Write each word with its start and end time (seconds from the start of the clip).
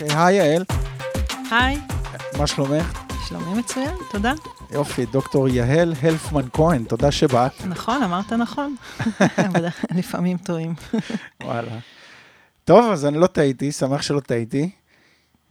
אוקיי, 0.00 0.16
היי 0.16 0.36
יעל, 0.36 0.64
היי, 1.50 1.78
מה 2.38 2.46
שלומך? 2.46 3.02
שלומי 3.28 3.58
מצוין, 3.58 3.94
תודה. 4.10 4.32
יופי, 4.70 5.06
דוקטור 5.06 5.48
יהל 5.48 5.94
הלפמן 6.02 6.48
כהן, 6.52 6.84
תודה 6.84 7.12
שבאת. 7.12 7.52
נכון, 7.66 8.02
אמרת 8.02 8.32
נכון. 8.32 8.76
לפעמים 9.98 10.38
טועים. 10.38 10.74
וואלה. 11.42 11.78
טוב, 12.64 12.92
אז 12.92 13.06
אני 13.06 13.18
לא 13.18 13.26
טעיתי, 13.26 13.72
שמח 13.72 14.02
שלא 14.02 14.20
טעיתי. 14.20 14.70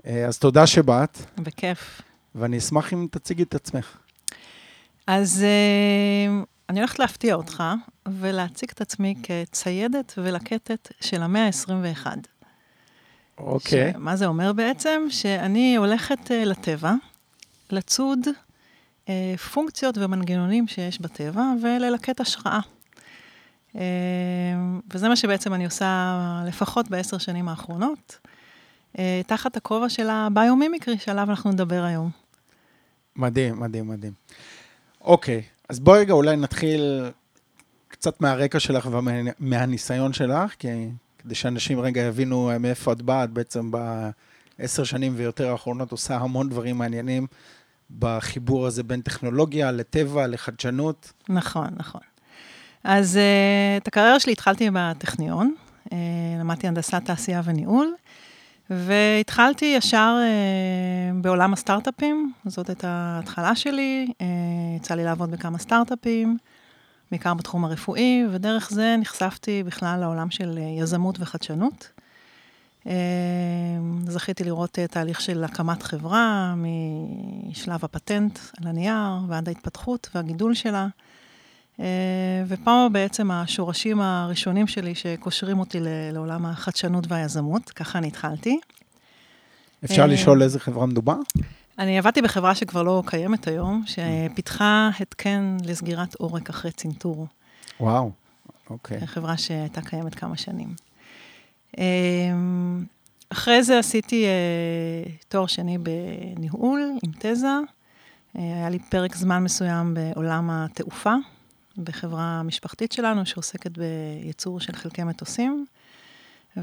אה, 0.05 0.25
אז 0.25 0.38
תודה 0.38 0.68
שבאת, 0.68 1.18
בכיף. 1.38 2.02
ואני 2.36 2.57
אשמח 2.57 2.93
אם 2.93 3.07
תציגי 3.11 3.43
את 3.43 3.55
עצמך. 3.55 3.98
אז 5.07 5.43
אה, 5.43 6.43
אני 6.70 6.79
הולכת 6.79 7.00
להפתיע 7.00 7.36
אותך 7.36 7.64
ולהציג 8.08 8.70
את 8.73 8.81
עצמי 8.81 9.16
כציידת 9.23 10.14
ולקטת 10.17 10.91
של 11.02 11.23
המאה 11.23 11.45
ה-21. 11.45 12.08
אוקיי. 13.38 13.94
מה 13.98 14.16
זה 14.16 14.26
אומר 14.26 14.54
בעצם? 14.54 15.02
שאני 15.09 15.76
הולכת 15.76 16.32
אה, 16.32 16.45
לטבע, 16.45 16.94
לצוד 17.72 18.20
אה, 19.09 19.36
פונקציות 19.54 19.98
ומנגנונים 19.98 20.68
שיש 20.68 21.02
בטבע 21.02 21.44
וללקט 21.62 22.22
השראה. 22.22 22.59
אה, 23.76 23.81
וזה 24.94 25.09
מה 25.09 25.16
שבעצם 25.16 25.54
אני 25.54 25.66
עושה 25.66 26.44
לפחות 26.48 26.90
בעשר 26.90 27.18
שנים 27.18 27.50
האחרונות, 27.50 28.20
אה, 29.00 29.22
תחת 29.28 29.58
הכובע 29.58 29.90
של 29.90 30.09
הביומימיקרי 30.09 30.98
שעליו 30.98 31.30
אנחנו 31.30 31.52
נדבר 31.52 31.84
היום. 31.84 32.09
מדהים, 33.16 33.59
מדהים, 33.59 33.88
מדהים. 33.88 34.14
אוקיי, 35.02 35.42
אז 35.70 35.80
בואי 35.80 36.00
רגע 36.00 36.14
אולי 36.14 36.36
נתחיל 36.36 37.06
קצת 37.88 38.22
מהרקע 38.22 38.59
שלך 38.59 38.90
ומהניסיון 38.92 40.14
שלך, 40.14 40.56
כי, 40.59 40.67
כדי 41.28 41.36
שאנשים 41.36 41.80
רגע 41.80 42.02
יבינו 42.02 42.52
מאיפה 42.59 42.92
את 42.92 43.02
באה, 43.02 43.23
את 43.23 43.30
בעצם 43.30 43.72
בעשר 43.72 44.83
שנים 44.83 45.14
ויותר 45.16 45.52
האחרונות 45.52 45.92
עושה 45.92 46.16
המון 46.16 46.50
דברים 46.50 46.78
מעניינים 46.78 47.28
בחיבור 48.00 48.67
הזה 48.67 48.83
בין 48.83 49.02
טכנולוגיה 49.02 49.72
לטבע, 49.72 50.28
לחדשנות. 50.28 51.14
נכון, 51.30 51.67
נכון. 51.78 52.02
אז 52.83 53.16
uh, 53.16 53.81
את 53.81 53.88
הקריירה 53.88 54.20
שלי 54.20 54.31
התחלתי 54.31 54.70
בטכניון, 54.73 55.55
uh, 55.86 55.94
למדתי 56.39 56.67
הנדסת 56.67 57.02
תעשייה 57.05 57.42
וניהול, 57.44 57.94
והתחלתי 58.70 59.66
ישר 59.78 60.16
uh, 60.20 61.22
בעולם 61.22 61.53
הסטארט-אפים, 61.53 62.33
זאת 62.45 62.70
הייתה 62.70 62.88
ההתחלה 62.89 63.55
שלי, 63.55 64.08
uh, 64.09 64.23
יצא 64.78 64.95
לי 64.95 65.03
לעבוד 65.03 65.31
בכמה 65.31 65.58
סטארט-אפים, 65.58 66.38
בעיקר 67.11 67.33
בתחום 67.33 67.66
הרפואי, 67.66 68.23
ודרך 68.31 68.69
זה 68.72 68.95
נחשפתי 69.00 69.63
בכלל 69.63 70.00
לעולם 70.00 70.30
של 70.30 70.59
יזמות 70.80 71.17
וחדשנות. 71.19 71.91
זכיתי 74.08 74.44
לראות 74.44 74.80
תהליך 74.91 75.22
של 75.22 75.44
הקמת 75.44 75.83
חברה, 75.83 76.53
משלב 77.49 77.80
הפטנט 77.83 78.39
על 78.61 78.67
הנייר 78.67 79.17
ועד 79.27 79.47
ההתפתחות 79.47 80.09
והגידול 80.16 80.53
שלה. 80.53 80.88
ופה 82.47 82.88
בעצם 82.91 83.31
השורשים 83.31 84.02
הראשונים 84.02 84.67
שלי 84.67 84.95
שקושרים 84.95 85.59
אותי 85.59 85.80
לעולם 86.14 86.45
החדשנות 86.45 87.11
והיזמות, 87.11 87.69
ככה 87.69 87.99
אני 87.99 88.08
התחלתי. 88.08 88.59
אפשר 89.86 90.05
לשאול 90.05 90.44
איזה 90.44 90.59
חברה 90.59 90.86
מדובר? 90.86 91.16
אני 91.80 91.97
עבדתי 91.97 92.22
בחברה 92.22 92.56
שכבר 92.56 92.83
לא 92.83 93.03
קיימת 93.06 93.47
היום, 93.47 93.83
שפיתחה 93.86 94.89
התקן 95.00 95.58
לסגירת 95.64 96.16
עורק 96.16 96.50
אחרי 96.50 96.72
צנתור. 96.72 97.28
וואו, 97.80 98.11
אוקיי. 98.70 99.08
חברה 99.08 99.38
שהייתה 99.38 99.81
קיימת 99.81 100.16
כמה 100.16 100.36
שנים. 100.38 100.75
אחרי 103.30 103.64
זה 103.64 103.80
עשיתי 103.80 104.26
תואר 105.27 105.48
שני 105.48 105.77
בניהול 105.77 106.92
עם 107.04 107.11
תזה. 107.20 107.58
היה 108.33 108.70
לי 108.70 108.80
פרק 108.80 109.15
זמן 109.15 109.44
מסוים 109.44 109.94
בעולם 109.94 110.49
התעופה, 110.49 111.14
בחברה 111.77 112.44
משפחתית 112.44 112.92
שלנו 112.92 113.26
שעוסקת 113.26 113.71
בייצור 113.77 114.59
של 114.59 114.73
חלקי 114.73 115.04
מטוסים, 115.04 115.65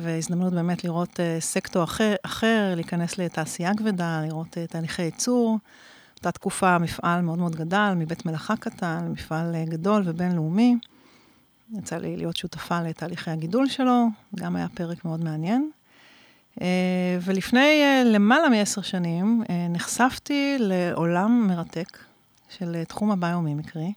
והזדמנות 0.00 0.52
באמת 0.52 0.84
לראות 0.84 1.20
סקטור 1.40 1.84
אחר, 1.84 2.14
אחר 2.22 2.72
להיכנס 2.74 3.18
לתעשייה 3.18 3.74
כבדה, 3.76 4.22
לראות 4.26 4.58
תהליכי 4.68 5.02
ייצור. 5.02 5.58
באותה 6.14 6.38
תקופה 6.38 6.78
מפעל 6.78 7.20
מאוד 7.20 7.38
מאוד 7.38 7.56
גדל, 7.56 7.92
מבית 7.96 8.26
מלאכה 8.26 8.56
קטן, 8.56 9.08
מפעל 9.12 9.56
גדול 9.64 10.02
ובינלאומי. 10.04 10.76
יצא 11.78 11.96
לי 11.96 12.16
להיות 12.16 12.36
שותפה 12.36 12.82
לתהליכי 12.82 13.30
הגידול 13.30 13.68
שלו, 13.68 14.06
גם 14.34 14.56
היה 14.56 14.66
פרק 14.74 15.04
מאוד 15.04 15.24
מעניין. 15.24 15.70
ולפני 17.20 17.82
למעלה 18.04 18.48
מעשר 18.48 18.82
שנים 18.82 19.42
נחשפתי 19.70 20.56
לעולם 20.58 21.46
מרתק 21.48 21.98
של 22.48 22.84
תחום 22.88 23.10
הביומימיקרי. 23.10 23.92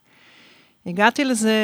הגעתי 0.85 1.25
לזה 1.25 1.55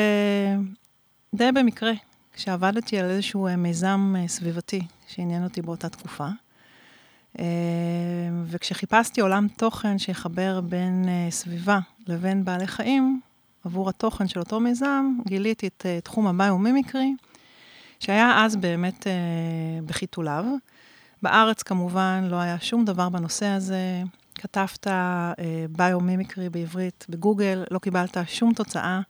די 1.35 1.51
במקרה, 1.51 1.91
כשעבדתי 2.33 2.99
על 2.99 3.09
איזשהו 3.09 3.47
מיזם 3.57 4.15
סביבתי 4.27 4.81
שעניין 5.07 5.43
אותי 5.43 5.61
באותה 5.61 5.89
תקופה. 5.89 6.27
וכשחיפשתי 8.45 9.21
עולם 9.21 9.47
תוכן 9.57 9.97
שיחבר 9.97 10.61
בין 10.61 11.05
סביבה 11.29 11.79
לבין 12.07 12.45
בעלי 12.45 12.67
חיים, 12.67 13.21
עבור 13.65 13.89
התוכן 13.89 14.27
של 14.27 14.39
אותו 14.39 14.59
מיזם, 14.59 15.17
גיליתי 15.27 15.67
את 15.67 15.85
תחום 16.03 16.27
הביומימיקרי, 16.27 17.13
שהיה 17.99 18.45
אז 18.45 18.55
באמת 18.55 19.07
בחיתוליו. 19.85 20.45
בארץ 21.21 21.63
כמובן 21.63 22.27
לא 22.29 22.35
היה 22.35 22.59
שום 22.59 22.85
דבר 22.85 23.09
בנושא 23.09 23.45
הזה. 23.45 24.03
כתבת 24.35 24.87
ביומימיקרי 25.69 26.49
בעברית 26.49 27.05
בגוגל, 27.09 27.63
לא 27.71 27.79
קיבלת 27.79 28.17
שום 28.27 28.53
תוצאה, 28.53 29.01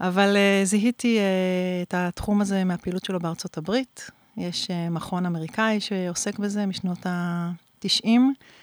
אבל 0.00 0.36
uh, 0.36 0.66
זיהיתי 0.66 1.18
uh, 1.18 1.88
את 1.88 1.94
התחום 1.96 2.40
הזה 2.40 2.64
מהפעילות 2.64 3.04
שלו 3.04 3.20
בארצות 3.20 3.58
הברית. 3.58 4.10
יש 4.36 4.66
uh, 4.66 4.90
מכון 4.90 5.26
אמריקאי 5.26 5.80
שעוסק 5.80 6.38
בזה 6.38 6.66
משנות 6.66 7.06
ה-90. 7.06 8.08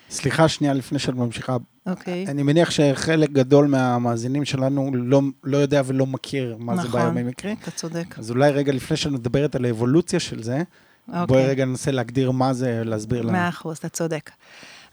סליחה 0.09 0.47
שנייה 0.47 0.73
לפני 0.73 0.99
שאת 0.99 1.13
ממשיכה. 1.13 1.57
אוקיי. 1.85 2.25
אני 2.27 2.43
מניח 2.43 2.71
שחלק 2.71 3.29
גדול 3.29 3.67
מהמאזינים 3.67 4.45
שלנו 4.45 4.91
לא, 4.93 5.21
לא 5.43 5.57
יודע 5.57 5.81
ולא 5.85 6.05
מכיר 6.05 6.55
מה 6.59 6.73
נכון, 6.73 6.91
זה 6.91 6.97
ביומימיקרי. 6.97 7.55
אתה 7.61 7.71
צודק. 7.71 8.19
אז 8.19 8.31
אולי 8.31 8.51
רגע 8.51 8.71
לפני 8.73 8.97
שנדברת 8.97 9.55
על 9.55 9.65
האבולוציה 9.65 10.19
של 10.19 10.43
זה, 10.43 10.63
אוקיי. 11.07 11.25
בואי 11.25 11.47
רגע 11.47 11.65
ננסה 11.65 11.91
להגדיר 11.91 12.31
מה 12.31 12.53
זה, 12.53 12.81
להסביר 12.85 13.21
לנו. 13.21 13.31
מאה 13.31 13.49
אחוז, 13.49 13.77
אתה 13.77 13.89
צודק. 13.89 14.31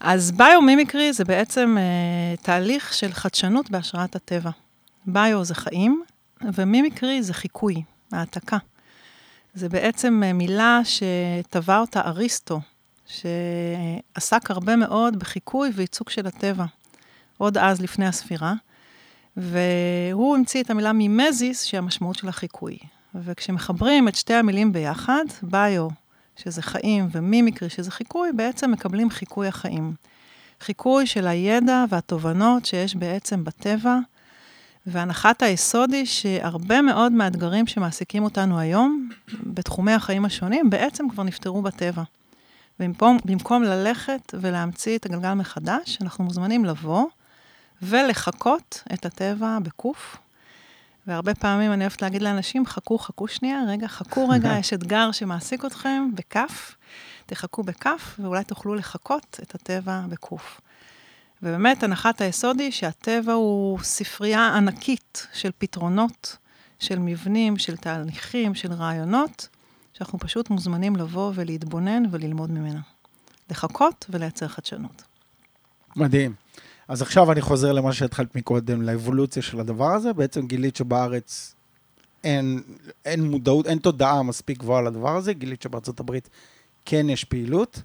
אז 0.00 0.32
ביומימיקרי 0.32 1.12
זה 1.12 1.25
בעצם 1.25 1.76
uh, 1.76 2.43
תהליך 2.44 2.94
של 2.94 3.12
חדשנות 3.12 3.71
בהשראת 3.71 4.16
הטבע. 4.16 4.50
ביו 5.06 5.44
זה 5.44 5.55
חיים, 5.55 6.03
ומימיקרי 6.42 7.22
זה 7.22 7.34
חיקוי, 7.34 7.82
העתקה. 8.12 8.58
זה 9.54 9.68
בעצם 9.68 10.22
uh, 10.24 10.32
מילה 10.32 10.80
שטבע 10.84 11.78
אותה 11.78 12.00
אריסטו, 12.00 12.60
שעסק 13.06 14.50
הרבה 14.50 14.76
מאוד 14.76 15.18
בחיקוי 15.18 15.70
וייצוג 15.74 16.08
של 16.10 16.26
הטבע, 16.26 16.64
עוד 17.38 17.58
אז 17.58 17.80
לפני 17.80 18.06
הספירה, 18.06 18.54
והוא 19.36 20.36
המציא 20.36 20.62
את 20.62 20.70
המילה 20.70 20.92
מימזיס, 20.92 21.62
שהמשמעות 21.62 22.16
של 22.16 22.28
החיקוי. 22.28 22.78
וכשמחברים 23.14 24.08
את 24.08 24.14
שתי 24.14 24.34
המילים 24.34 24.72
ביחד, 24.72 25.24
ביו 25.42 25.88
שזה 26.36 26.62
חיים, 26.62 27.08
ומימיקרי, 27.12 27.70
שזה 27.70 27.90
חיקוי, 27.90 28.32
בעצם 28.32 28.70
מקבלים 28.70 29.10
חיקוי 29.10 29.48
החיים. 29.48 29.94
חיקוי 30.60 31.06
של 31.06 31.26
הידע 31.26 31.84
והתובנות 31.88 32.64
שיש 32.64 32.94
בעצם 32.96 33.44
בטבע, 33.44 33.98
והנחת 34.86 35.42
היסוד 35.42 35.92
היא 35.92 36.06
שהרבה 36.06 36.82
מאוד 36.82 37.12
מהאתגרים 37.12 37.66
שמעסיקים 37.66 38.25
אותנו 38.25 38.58
היום, 38.58 39.08
בתחומי 39.42 39.92
החיים 39.92 40.25
השונים, 40.25 40.70
בעצם 40.70 41.08
כבר 41.08 41.22
נפתרו 41.22 41.62
בטבע. 41.62 42.02
ובמקום 42.81 43.62
ללכת 43.62 44.34
ולהמציא 44.40 44.98
את 44.98 45.06
הגלגל 45.06 45.34
מחדש, 45.34 45.98
אנחנו 46.00 46.25
מוזמנים 46.25 46.64
לבוא 46.64 47.06
ולחקות 47.82 48.82
את 48.94 49.06
הטבע 49.06 49.58
בקוף, 49.62 50.16
והרבה 51.06 51.34
פעמים 51.34 51.72
אני 51.72 51.84
אוהבת 51.84 52.02
להגיד 52.02 52.22
לאנשים, 52.22 52.66
חכו, 52.66 52.98
חכו 52.98 53.28
שנייה, 53.28 53.60
רגע, 53.69 53.88
חכו 53.88 54.28
רגע, 54.28 54.52
יש 54.60 54.72
אתגר 54.72 55.12
שמעסיק 55.12 55.64
אתכם 55.64 56.10
בכף, 56.14 56.76
תחכו 57.26 57.62
בכף, 57.62 58.16
ואולי 58.19 58.44
תוכלו 58.44 58.75
לחקות 58.75 59.40
את 59.42 59.54
הטבע 59.54 60.00
בקוף. 60.08 60.60
ובאמת, 61.42 61.82
הנחת 61.82 62.20
היסוד 62.20 62.60
היא 62.60 62.70
שהטבע 62.70 63.32
הוא 63.32 63.78
ספרייה 63.82 64.56
ענקית 64.56 65.26
של 65.32 65.50
פתרונות, 65.58 66.36
של 66.78 66.98
מבנים, 66.98 67.58
של 67.58 67.76
תהליכים, 67.76 68.54
של 68.54 68.72
רעיונות, 68.72 69.48
שאנחנו 69.92 70.19
פשוט 70.19 70.50
מוזמנים 70.50 70.96
לבוא 70.96 71.32
ולהתבונן 71.34 72.02
וללמוד 72.10 72.50
ממנה. 72.50 72.81
לחכות 73.50 74.06
ולייצר 74.10 74.48
חדשנות. 74.48 75.02
מדהים. 75.96 76.34
אז 76.88 77.02
עכשיו 77.02 77.32
אני 77.32 77.40
חוזר 77.40 77.72
למה 77.72 77.92
שהתחלת 77.92 78.34
מקודם, 78.34 78.82
לאבולוציה 78.82 79.42
של 79.42 79.60
הדבר 79.60 79.92
הזה. 79.92 80.12
בעצם 80.12 80.46
גילית 80.46 80.76
שבארץ 80.76 81.54
אין, 82.25 82.62
אין 83.04 83.25
מודעות, 83.25 83.66
אין 83.66 83.78
תודעה 83.78 84.22
מספיק 84.22 84.58
גבוהה 84.58 84.82
לדבר 84.82 85.16
הזה, 85.16 85.32
גילית 85.32 85.62
שבארצות 85.62 86.00
הברית 86.00 86.28
כן 86.84 87.10
יש 87.10 87.25
פעילות. 87.25 87.82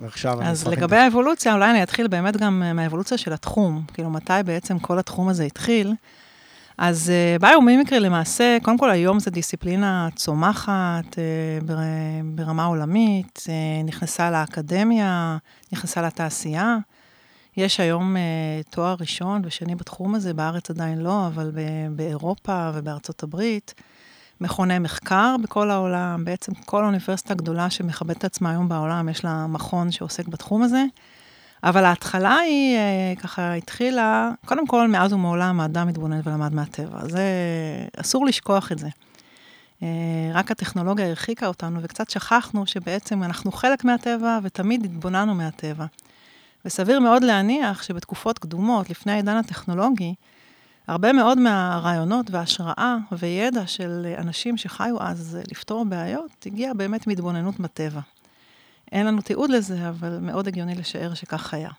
ועכשיו 0.00 0.40
אני 0.40 0.50
אז 0.50 0.68
לגבי 0.68 0.96
האבולוציה, 0.96 1.54
אולי 1.54 1.70
אני 1.70 1.82
אתחיל 1.82 2.08
באמת 2.08 2.36
גם 2.36 2.62
אה, 2.66 2.72
מהאבולוציה 2.72 3.18
של 3.18 3.32
התחום. 3.32 3.82
כאילו, 3.94 4.10
מתי 4.10 4.32
בעצם 4.44 4.78
כל 4.78 4.98
התחום 4.98 5.28
הזה 5.28 5.44
התחיל? 5.44 5.94
אז 6.78 7.12
uh, 7.12 7.42
ביומימיקרי 7.42 8.00
למעשה, 8.00 8.58
קודם 8.62 8.78
כל 8.78 8.90
היום 8.90 9.20
זו 9.20 9.30
דיסציפלינה 9.30 10.08
צומחת 10.14 11.04
uh, 11.10 11.64
בר, 11.64 11.76
ברמה 12.24 12.64
עולמית, 12.64 13.38
uh, 13.46 13.86
נכנסה 13.86 14.30
לאקדמיה, 14.30 15.36
נכנסה 15.72 16.02
לתעשייה. 16.02 16.76
יש 17.56 17.80
היום 17.80 18.16
uh, 18.16 18.70
תואר 18.70 18.94
ראשון 19.00 19.42
ושני 19.44 19.74
בתחום 19.74 20.14
הזה, 20.14 20.34
בארץ 20.34 20.70
עדיין 20.70 20.98
לא, 20.98 21.26
אבל 21.26 21.50
ב- 21.54 21.96
באירופה 21.96 22.70
ובארצות 22.74 23.22
הברית. 23.22 23.74
מכוני 24.42 24.78
מחקר 24.78 25.36
בכל 25.42 25.70
העולם, 25.70 26.24
בעצם 26.24 26.54
כל 26.54 26.84
אוניברסיטה 26.84 27.34
גדולה 27.34 27.70
שמכבדת 27.70 28.18
את 28.18 28.24
עצמה 28.24 28.50
היום 28.50 28.68
בעולם, 28.68 29.08
יש 29.08 29.24
לה 29.24 29.46
מכון 29.46 29.90
שעוסק 29.90 30.28
בתחום 30.28 30.62
הזה. 30.62 30.84
אבל 31.64 31.84
ההתחלה 31.84 32.36
היא, 32.36 32.76
אה, 32.76 33.12
ככה 33.22 33.54
התחילה, 33.54 34.30
קודם 34.46 34.66
כל, 34.66 34.88
מאז 34.88 35.12
ומעולם 35.12 35.60
האדם 35.60 35.88
התבונן 35.88 36.20
ולמד 36.24 36.54
מהטבע. 36.54 37.08
זה, 37.08 37.22
אסור 37.96 38.26
לשכוח 38.26 38.72
את 38.72 38.78
זה. 38.78 38.88
אה, 39.82 39.88
רק 40.34 40.50
הטכנולוגיה 40.50 41.06
הרחיקה 41.06 41.46
אותנו, 41.46 41.80
וקצת 41.82 42.10
שכחנו 42.10 42.66
שבעצם 42.66 43.22
אנחנו 43.22 43.52
חלק 43.52 43.84
מהטבע, 43.84 44.38
ותמיד 44.42 44.84
התבוננו 44.84 45.34
מהטבע. 45.34 45.86
וסביר 46.64 47.00
מאוד 47.00 47.24
להניח 47.24 47.82
שבתקופות 47.82 48.38
קדומות, 48.38 48.90
לפני 48.90 49.12
העידן 49.12 49.36
הטכנולוגי, 49.36 50.14
הרבה 50.86 51.12
מאוד 51.12 51.38
מהרעיונות 51.38 52.30
וההשראה 52.30 52.96
וידע 53.12 53.66
של 53.66 54.14
אנשים 54.18 54.56
שחיו 54.56 54.96
אז 55.00 55.38
לפתור 55.50 55.84
בעיות, 55.84 56.46
הגיע 56.46 56.72
באמת 56.72 57.06
מהתבוננות 57.06 57.60
בטבע. 57.60 58.00
אין 58.92 59.06
לנו 59.06 59.20
תיעוד 59.22 59.50
לזה, 59.50 59.88
אבל 59.88 60.18
מאוד 60.20 60.48
הגיוני 60.48 60.74
לשער 60.74 61.14
שכך 61.14 61.54
היה. 61.54 61.70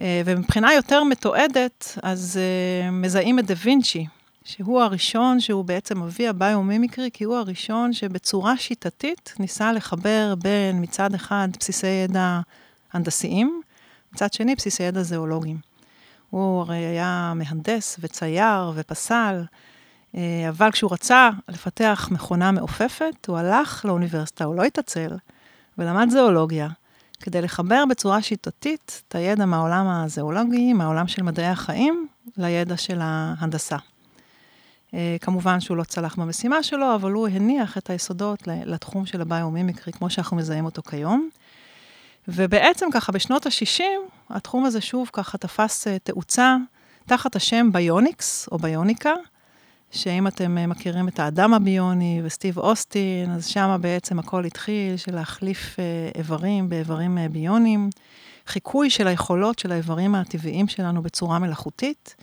אה, 0.00 0.22
ומבחינה 0.24 0.74
יותר 0.74 1.04
מתועדת, 1.04 1.98
אז 2.02 2.38
uh, 2.38 2.90
מזהים 2.90 3.38
את 3.38 3.46
דה 3.46 3.54
וינצ'י, 3.62 4.06
שהוא 4.44 4.82
הראשון, 4.82 5.40
שהוא 5.40 5.64
בעצם 5.64 6.02
אבי 6.02 6.28
הביומימיקרי, 6.28 7.10
כי 7.12 7.24
הוא 7.24 7.36
הראשון 7.36 7.92
שבצורה 7.92 8.56
שיטתית 8.56 9.34
ניסה 9.38 9.72
לחבר 9.72 10.34
בין 10.34 10.82
מצד 10.82 11.14
אחד 11.14 11.48
בסיסי 11.60 11.86
ידע 11.86 12.40
הנדסיים, 12.92 13.60
מצד 14.12 14.32
שני 14.32 14.54
בסיסי 14.54 14.82
ידע 14.82 15.02
זואולוגיים. 15.02 15.65
הוא 16.36 16.60
הרי 16.60 16.76
היה 16.76 17.32
מהנדס 17.36 17.96
וצייר 18.00 18.72
ופסל, 18.74 19.44
אה, 20.16 20.48
אבל 20.48 20.70
כשהוא 20.70 20.92
רצה 20.92 21.30
לפתח 21.48 22.08
מכונה 22.12 22.52
מעופפת, 22.52 23.26
הוא 23.26 23.38
הלך 23.38 23.84
לאוניברסיטה, 23.84 24.44
הוא 24.44 24.54
לא 24.54 24.62
התעצל, 24.62 25.10
ולמד 25.78 26.08
זואולוגיה, 26.10 26.68
כדי 27.20 27.42
לחבר 27.42 27.84
בצורה 27.90 28.22
שיטתית 28.22 29.02
את 29.08 29.14
הידע 29.14 29.44
מהעולם 29.44 29.88
הזואולוגי, 29.88 30.72
מהעולם 30.72 31.06
של 31.06 31.22
מדעי 31.22 31.46
החיים, 31.46 32.06
לידע 32.36 32.76
של 32.76 32.98
ההנדסה. 33.00 33.76
אה, 34.94 35.16
כמובן 35.20 35.60
שהוא 35.60 35.76
לא 35.76 35.84
צלח 35.84 36.16
במשימה 36.16 36.62
שלו, 36.62 36.94
אבל 36.94 37.12
הוא 37.12 37.28
הניח 37.28 37.78
את 37.78 37.90
היסודות 37.90 38.42
לתחום 38.46 39.06
של 39.06 39.20
הביומימיקרי, 39.20 39.92
כמו 39.92 40.10
שאנחנו 40.10 40.36
מזהים 40.36 40.64
אותו 40.64 40.82
כיום. 40.82 41.28
ובעצם 42.28 42.86
ככה 42.92 43.12
בשנות 43.12 43.46
ה-60, 43.46 43.82
התחום 44.30 44.64
הזה 44.64 44.80
שוב 44.80 45.10
ככה 45.12 45.38
תפס 45.38 45.86
אה, 45.86 45.98
תאוצה 45.98 46.56
תחת 47.06 47.36
השם 47.36 47.72
ביוניקס, 47.72 48.48
או 48.52 48.58
ביוניקה, 48.58 49.12
שאם 49.90 50.26
אתם 50.26 50.58
אה, 50.58 50.66
מכירים 50.66 51.08
את 51.08 51.20
האדם 51.20 51.54
הביוני 51.54 52.20
וסטיב 52.24 52.58
אוסטין, 52.58 53.30
אז 53.30 53.46
שם 53.46 53.78
בעצם 53.80 54.18
הכל 54.18 54.44
התחיל 54.44 54.96
של 54.96 55.14
להחליף 55.14 55.76
אה, 55.78 55.84
איברים 56.14 56.68
באיברים 56.68 57.18
ביוניים, 57.30 57.90
חיקוי 58.46 58.90
של 58.90 59.06
היכולות 59.06 59.58
של 59.58 59.72
האיברים 59.72 60.14
הטבעיים 60.14 60.68
שלנו 60.68 61.02
בצורה 61.02 61.38
מלאכותית. 61.38 62.14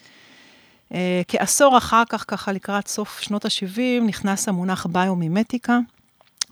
כעשור 1.27 1.77
אחר 1.77 2.03
כך, 2.09 2.25
ככה 2.27 2.51
לקראת 2.51 2.87
סוף 2.87 3.19
שנות 3.19 3.45
ה-70, 3.45 4.03
נכנס 4.07 4.47
המונח 4.49 4.85
ביומימטיקה, 4.85 5.79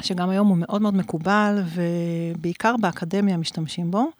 שגם 0.02 0.30
היום 0.30 0.48
הוא 0.48 0.58
מאוד 0.60 0.82
מאוד 0.82 0.96
מקובל, 0.96 1.64
ובעיקר 1.66 2.76
באקדמיה 2.78 3.38
משתמשים 3.38 3.92
בו. 3.92 4.12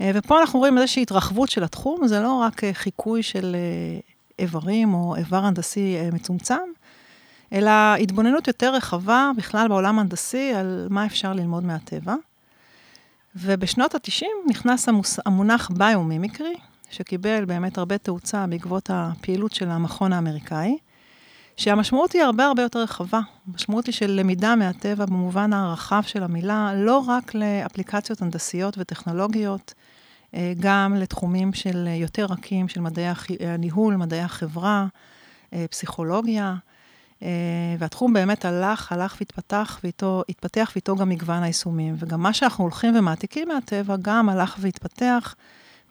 אה, 0.00 0.10
ופה 0.14 0.40
אנחנו 0.40 0.58
רואים 0.58 0.78
איזושהי 0.78 1.02
התרחבות 1.02 1.50
של 1.50 1.64
התחום, 1.64 2.06
זה 2.06 2.20
לא 2.20 2.32
רק 2.32 2.64
אה, 2.64 2.74
חיקוי 2.74 3.22
של 3.22 3.56
אה, 3.58 4.00
איברים 4.38 4.94
או 4.94 5.16
איבר 5.16 5.44
הנדסי 5.44 5.96
מצומצם, 6.12 6.58
אלא 7.52 7.70
התבוננות 8.00 8.48
יותר 8.48 8.74
רחבה 8.74 9.30
בכלל 9.36 9.68
בעולם 9.68 9.98
ההנדסי 9.98 10.52
על 10.52 10.86
מה 10.90 11.06
אפשר 11.06 11.32
ללמוד 11.32 11.64
מהטבע. 11.64 12.14
ובשנות 13.36 13.94
ה-90 13.94 14.26
נכנס 14.46 14.88
המוס, 14.88 15.18
המונח 15.26 15.70
ביומימיקרי, 15.70 16.54
שקיבל 16.90 17.44
באמת 17.44 17.78
הרבה 17.78 17.98
תאוצה 17.98 18.46
בעקבות 18.46 18.90
הפעילות 18.92 19.52
של 19.52 19.70
המכון 19.70 20.12
האמריקאי. 20.12 20.76
שהמשמעות 21.56 22.12
היא 22.12 22.22
הרבה 22.22 22.46
הרבה 22.46 22.62
יותר 22.62 22.78
רחבה. 22.78 23.20
המשמעות 23.48 23.86
היא 23.86 23.92
של 23.92 24.10
למידה 24.10 24.56
מהטבע 24.56 25.06
במובן 25.06 25.52
הרחב 25.52 26.02
של 26.06 26.22
המילה, 26.22 26.72
לא 26.76 27.04
רק 27.06 27.34
לאפליקציות 27.34 28.22
הנדסיות 28.22 28.74
וטכנולוגיות, 28.78 29.74
אה, 30.34 30.52
גם 30.60 30.94
לתחומים 30.96 31.52
של 31.52 31.88
יותר 31.90 32.24
רכים, 32.24 32.68
של 32.68 32.80
מדעי 32.80 33.06
הניהול, 33.40 33.96
מדעי 33.96 34.20
החברה, 34.20 34.86
אה, 35.52 35.64
פסיכולוגיה. 35.70 36.54
אה, 37.22 37.28
והתחום 37.78 38.12
באמת 38.12 38.44
הלך, 38.44 38.92
הלך 38.92 39.16
והתפתח, 39.20 39.80
ואיתו, 39.84 40.22
התפתח 40.28 40.72
ואיתו 40.74 40.96
גם 40.96 41.08
מגוון 41.08 41.42
היישומים. 41.42 41.94
וגם 41.98 42.22
מה 42.22 42.32
שאנחנו 42.32 42.64
הולכים 42.64 42.96
ומעתיקים 42.96 43.48
מהטבע, 43.48 43.96
גם 44.02 44.28
הלך 44.28 44.56
והתפתח 44.58 45.34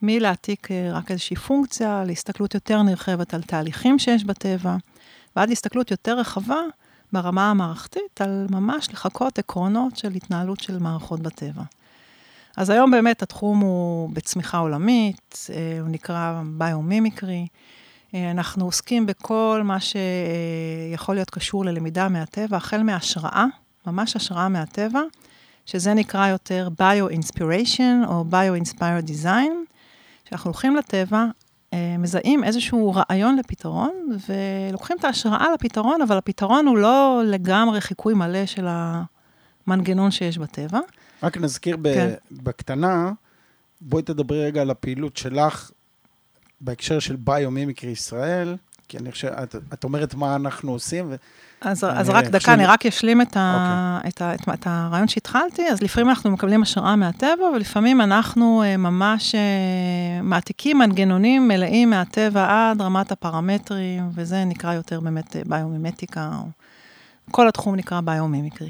מלהעתיק 0.02 0.68
רק 0.92 1.12
איזושהי 1.12 1.36
פונקציה, 1.36 2.04
להסתכלות 2.08 2.54
יותר 2.54 2.82
נרחבת 2.82 3.34
על 3.34 3.42
תהליכים 3.42 4.00
שיש 4.00 4.24
בטבע. 4.24 4.76
ועד 5.36 5.52
הסתכלות 5.52 5.92
יותר 5.92 6.20
רחבה 6.20 6.62
ברמה 7.14 7.50
המערכתית, 7.50 8.22
על 8.22 8.48
ממש 8.50 8.88
לחקות 8.94 9.40
עקרונות 9.40 9.98
של 9.98 10.12
התנהלות 10.12 10.60
של 10.60 10.80
מערכות 10.80 11.20
בטבע. 11.20 11.64
אז 12.58 12.70
היום 12.70 12.92
באמת 12.92 13.22
התחום 13.22 13.60
הוא 13.60 14.10
בצמיחה 14.14 14.58
עולמית, 14.58 15.50
אה, 15.54 15.80
הוא 15.82 15.90
נקרא 15.90 16.42
ביומימיקרי. 16.46 17.48
אה, 18.16 18.32
אנחנו 18.32 18.66
עוסקים 18.66 19.06
בכל 19.06 19.62
מה 19.64 19.78
שיכול 19.80 21.16
להיות 21.16 21.30
קשור 21.30 21.66
ללמידה 21.66 22.10
מהטבע, 22.10 22.58
החל 22.58 22.84
מהשראה, 22.84 23.46
ממש 23.88 24.16
השראה 24.16 24.50
מהטבע, 24.50 25.02
שזה 25.66 25.94
נקרא 25.94 26.28
יותר 26.28 26.70
Bio-Inspiration 26.82 28.08
או 28.08 28.26
Bio-Inspired 28.32 29.08
Design, 29.08 29.74
שאנחנו 30.30 30.50
הולכים 30.50 30.76
לטבע, 30.76 31.26
מזהים 32.00 32.44
איזשהו 32.44 32.94
רעיון 32.96 33.36
לפתרון, 33.36 34.18
ולוקחים 34.30 34.98
את 35.00 35.06
ההשראה 35.06 35.46
לפתרון, 35.54 36.02
אבל 36.02 36.18
הפתרון 36.18 36.68
הוא 36.68 36.78
לא 36.78 37.22
לגמרי 37.26 37.82
חיקוי 37.82 38.14
מלא 38.14 38.46
של 38.46 38.68
המנגנון 39.68 40.12
שיש 40.12 40.38
בטבע. 40.38 40.80
רק 41.24 41.38
נזכיר 41.38 41.78
כן. 41.84 42.14
בקטנה, 42.32 43.12
בואי 43.82 44.04
תדברי 44.04 44.46
רגע 44.46 44.62
על 44.62 44.70
הפעילות 44.70 45.18
שלך 45.18 45.72
בהקשר 46.62 47.00
של 47.00 47.16
ביומימיקרי 47.16 47.92
ישראל, 47.92 48.56
כי 48.88 48.98
אני 48.98 49.12
חושב, 49.12 49.28
את, 49.28 49.56
את 49.74 49.84
אומרת 49.84 50.16
מה 50.16 50.36
אנחנו 50.36 50.72
עושים, 50.72 51.06
ו... 51.10 51.16
אז, 51.64 51.84
אז 51.84 52.10
רק 52.10 52.26
דקה. 52.26 52.54
אני 52.54 52.66
רק 52.66 52.86
אשלים 52.86 53.22
את, 53.22 53.38
ה, 53.38 53.98
okay. 53.98 53.98
אוקיי. 53.98 54.10
את, 54.10 54.22
ה, 54.22 54.54
את, 54.54 54.60
את 54.60 54.68
הרעיון 54.68 55.08
שהתחלתי. 55.08 55.70
אז 55.70 55.82
לפעמים 55.82 56.10
אנחנו 56.10 56.32
מקבלים 56.32 56.62
השראה 56.62 56.96
מהטבע, 56.96 57.44
ולפעמים 57.56 58.02
אנחנו 58.02 58.64
uh, 58.64 58.78
ממש 58.78 59.36
uh, 59.36 59.38
מעתיקים 60.24 60.78
מנגנונים 60.78 61.48
מלאים 61.48 61.90
מהטבע 61.90 62.70
עד 62.72 62.82
רמת 62.82 63.12
הפרמטרים, 63.12 64.10
וזה 64.16 64.46
נקרא 64.46 64.74
יותר 64.74 65.00
באמת 65.00 65.36
uh, 65.36 65.40
ביומימטיקה, 65.46 66.30
או 66.34 66.48
כל 67.32 67.48
התחום 67.48 67.76
נקרא 67.76 68.02
ביומימיקרי. 68.02 68.70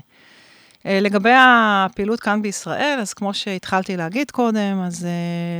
לגבי 0.86 1.34
הפעילות 1.38 2.20
כאן 2.20 2.42
בישראל, 2.42 2.98
אז 3.02 3.14
כמו 3.14 3.34
שהתחלתי 3.34 3.98
להגיד 3.98 4.32
קודם, 4.32 4.82
אז 4.86 5.08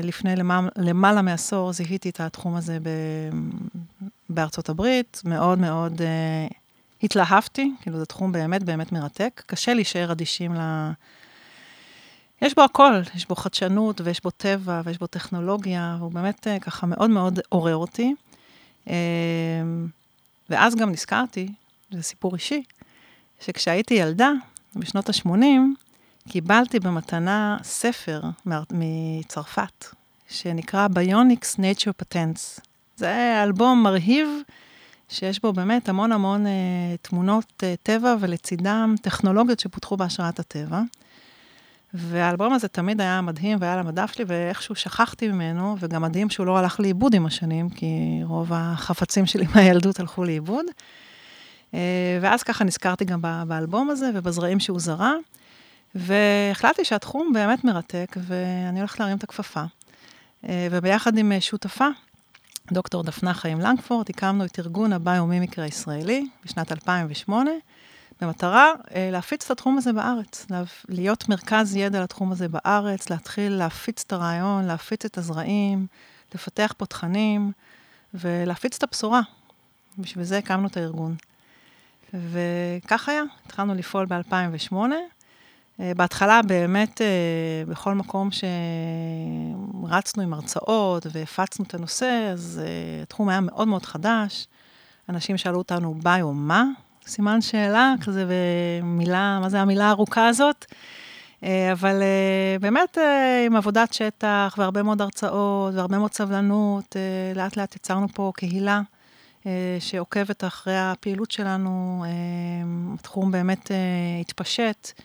לפני 0.04 0.36
למעלה, 0.36 0.68
למעלה 0.78 1.22
מעשור 1.22 1.74
זיהיתי 1.74 2.10
את 2.10 2.20
התחום 2.20 2.56
הזה 2.56 2.78
ב, 2.84 2.90
בארצות 4.30 4.70
הברית, 4.70 5.22
מאוד 5.26 5.60
מאוד... 5.60 6.02
התלהבתי, 7.04 7.72
כאילו 7.82 8.00
זה 8.00 8.06
תחום 8.06 8.32
באמת 8.32 8.64
באמת 8.64 8.92
מרתק. 8.92 9.44
קשה 9.46 9.74
להישאר 9.74 10.12
אדישים 10.12 10.56
ל... 10.56 10.92
יש 12.42 12.56
בו 12.56 12.62
הכל, 12.62 13.02
יש 13.16 13.28
בו 13.28 13.36
חדשנות 13.36 14.02
ויש 14.04 14.24
בו 14.24 14.30
טבע 14.30 14.82
ויש 14.86 14.98
בו 14.98 15.08
טכנולוגיה, 15.08 15.96
והוא 16.00 16.12
באמת 16.12 16.48
אה, 16.48 16.60
ככה 16.60 16.88
מאוד 16.88 17.10
מאוד 17.10 17.40
עורר 17.50 17.76
אותי. 17.76 18.14
אה, 18.90 18.94
ואז 20.50 20.76
גם 20.76 20.92
נזכרתי, 20.92 21.48
זה 21.92 22.04
סיפור 22.04 22.36
אישי, 22.36 22.64
שכשהייתי 23.42 23.94
ילדה, 23.94 24.32
בשנות 24.76 25.10
ה-80, 25.10 25.40
קיבלתי 26.30 26.80
במתנה 26.80 27.58
ספר 27.64 28.22
מצרפת, 28.72 29.86
שנקרא 30.30 30.88
Bionics 30.88 31.60
Nature 31.60 32.04
Patents. 32.04 32.62
זה 32.96 33.44
אלבום 33.44 33.84
מרהיב 33.84 34.28
שיש 35.14 35.42
בו 35.42 35.54
באמת 35.54 35.90
המון 35.90 36.12
המון 36.12 36.48
אה, 36.48 36.52
תמונות 37.02 37.64
אה, 37.64 37.74
טבע 37.84 38.16
ולצידם 38.20 38.96
טכנולוגיות 39.02 39.60
שפותחו 39.60 39.98
בהשראת 39.98 40.40
הטבע. 40.40 40.82
והאלבום 41.94 42.54
הזה 42.54 42.68
תמיד 42.68 43.02
היה 43.02 43.22
מדהים 43.22 43.58
והיה 43.62 43.74
על 43.74 43.80
המדף 43.80 44.12
שלי, 44.14 44.26
ואיכשהו 44.28 44.76
שכחתי 44.76 45.28
ממנו, 45.28 45.76
וגם 45.80 46.02
מדהים 46.02 46.30
שהוא 46.30 46.46
לא 46.46 46.58
הלך 46.58 46.80
לאיבוד 46.80 47.14
עם 47.14 47.26
השנים, 47.26 47.70
כי 47.70 48.22
רוב 48.24 48.52
החפצים 48.54 49.26
שלי 49.26 49.46
מהילדות 49.56 50.00
הלכו 50.00 50.24
לאיבוד. 50.24 50.66
אה, 51.74 51.80
ואז 52.22 52.44
ככה 52.44 52.64
נזכרתי 52.64 53.06
גם 53.06 53.22
באלבום 53.48 53.90
הזה 53.90 54.12
ובזרעים 54.14 54.60
שהוא 54.60 54.80
זרע, 54.80 55.14
והחלטתי 55.96 56.86
שהתחום 56.86 57.34
באמת 57.34 57.64
מרתק, 57.64 58.18
ואני 58.18 58.80
הולכת 58.80 59.00
להרים 59.00 59.18
את 59.18 59.24
הכפפה. 59.24 59.64
אה, 60.50 60.68
וביחד 60.72 61.18
עם 61.18 61.32
שותפה, 61.40 61.88
דוקטור 62.72 63.04
דפנה 63.04 63.34
חיים 63.34 63.60
לנגפורט, 63.60 64.10
הקמנו 64.10 64.46
את 64.46 64.60
ארגון 64.60 64.94
הביומימיקרי 64.94 65.66
הישראלי 65.66 66.28
בשנת 66.46 66.72
2008, 66.72 67.52
במטרה 68.22 68.72
אה, 68.96 69.10
להפיץ 69.12 69.46
את 69.46 69.52
התחום 69.52 69.78
הזה 69.78 69.94
בארץ, 69.94 70.46
להיות 70.90 71.30
מרכז 71.30 71.76
ידע 71.76 72.04
לתחום 72.04 72.32
הזה 72.32 72.48
בארץ, 72.48 73.10
להתחיל 73.10 73.54
להפיץ 73.54 74.04
את 74.08 74.14
הרעיון, 74.14 74.66
להפיץ 74.66 75.06
את 75.06 75.18
הזרעים, 75.18 75.88
לפתח 76.36 76.74
פה 76.78 76.86
תכנים 76.86 77.52
ולהפיץ 78.14 78.78
את 78.78 78.84
הבשורה. 78.84 79.22
בשביל 79.98 80.24
זה 80.24 80.38
הקמנו 80.38 80.68
את 80.68 80.78
הארגון. 80.78 81.16
וכך 82.14 83.10
היה, 83.10 83.24
התחלנו 83.46 83.74
לפעול 83.74 84.06
ב-2008. 84.06 84.76
אה, 85.80 85.92
בהתחלה 85.96 86.42
באמת, 86.42 87.02
אה, 87.02 87.08
בכל 87.68 87.94
מקום 87.94 88.30
שרצנו 89.84 90.24
עם 90.24 90.34
הרצאות 90.34 91.06
והפצנו 91.12 91.66
את 91.66 91.74
הנושא, 91.74 92.30
אז 92.34 92.62
התחום 93.02 93.30
היה 93.30 93.40
מאוד 93.42 93.68
מאוד 93.68 93.86
חדש. 93.86 94.48
אנשים 95.10 95.38
שאלו 95.38 95.58
אותנו, 95.58 95.96
ביו 96.04 96.34
מה? 96.34 96.66
סימן 97.08 97.42
שאלה, 97.42 97.94
כזה 98.02 98.26
במילה, 98.82 99.40
מה 99.42 99.50
זה 99.50 99.62
המילה 99.62 99.86
הארוכה 99.86 100.28
הזאת? 100.28 100.66
אה, 101.44 101.72
אבל 101.72 102.02
אה, 102.02 102.60
באמת 102.60 102.98
אה, 102.98 103.46
עם 103.46 103.56
עבודת 103.56 103.94
שטח 103.94 104.56
והרבה 104.58 104.84
מאוד 104.84 105.02
הרצאות 105.02 105.74
והרבה 105.74 105.98
מאוד 105.98 106.14
סבלנות, 106.14 106.96
לאט 107.36 107.58
לאט 107.58 107.76
יצרנו 107.76 108.08
פה 108.14 108.32
קהילה 108.36 108.82
שעוקבת 109.80 110.44
אחרי 110.44 110.78
הפעילות 110.78 111.32
שלנו. 111.32 112.06
התחום 112.94 113.32
באמת 113.32 113.72
התפשט, 114.22 115.02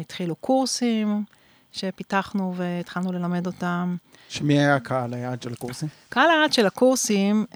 התחילו 0.00 0.36
קורסים 0.36 1.24
שפיתחנו 1.72 2.54
והתחלנו 2.56 3.12
ללמד 3.12 3.46
אותם. 3.46 3.96
שמי 4.28 4.58
היה 4.58 4.80
קהל 4.80 5.14
היעד 5.14 5.42
של 5.42 5.52
הקורסים? 5.52 5.88
קהל 6.08 6.30
היעד 6.30 6.52
של 6.52 6.66
הקורסים, 6.66 7.46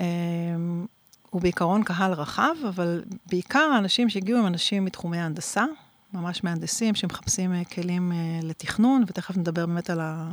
הוא 1.31 1.43
בעיקרון 1.43 1.83
קהל 1.83 2.13
רחב, 2.13 2.55
אבל 2.69 3.03
בעיקר 3.27 3.71
האנשים 3.75 4.09
שהגיעו 4.09 4.39
הם 4.39 4.47
אנשים 4.47 4.85
מתחומי 4.85 5.19
ההנדסה, 5.19 5.65
ממש 6.13 6.45
מהנדסים 6.45 6.95
שמחפשים 6.95 7.55
אה, 7.55 7.65
כלים 7.65 8.13
אה, 8.13 8.17
לתכנון, 8.43 9.05
ותכף 9.07 9.37
נדבר 9.37 9.67
באמת 9.67 9.91
על, 9.91 10.01
ה, 10.01 10.29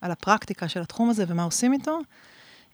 על 0.00 0.10
הפרקטיקה 0.10 0.68
של 0.68 0.80
התחום 0.80 1.10
הזה 1.10 1.24
ומה 1.28 1.42
עושים 1.42 1.72
איתו. 1.72 1.98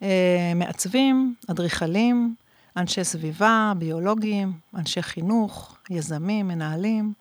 אה, 0.03 0.53
מעצבים, 0.55 1.35
אדריכלים, 1.51 2.35
אנשי 2.77 3.05
סביבה, 3.05 3.73
ביולוגים, 3.79 4.53
אנשי 4.75 5.03
חינוך, 5.03 5.77
יזמים, 5.91 6.49
מנהלים. 6.49 7.13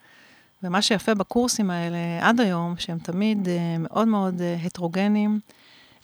ומה 0.63 0.81
שיפה 0.81 1.13
בקורסים 1.13 1.69
האלה 1.69 1.97
עד 2.21 2.41
היום, 2.41 2.75
שהם 2.77 2.99
תמיד 2.99 3.47
מאוד 3.79 4.07
מאוד 4.07 4.41
הטרוגנים, 4.65 5.39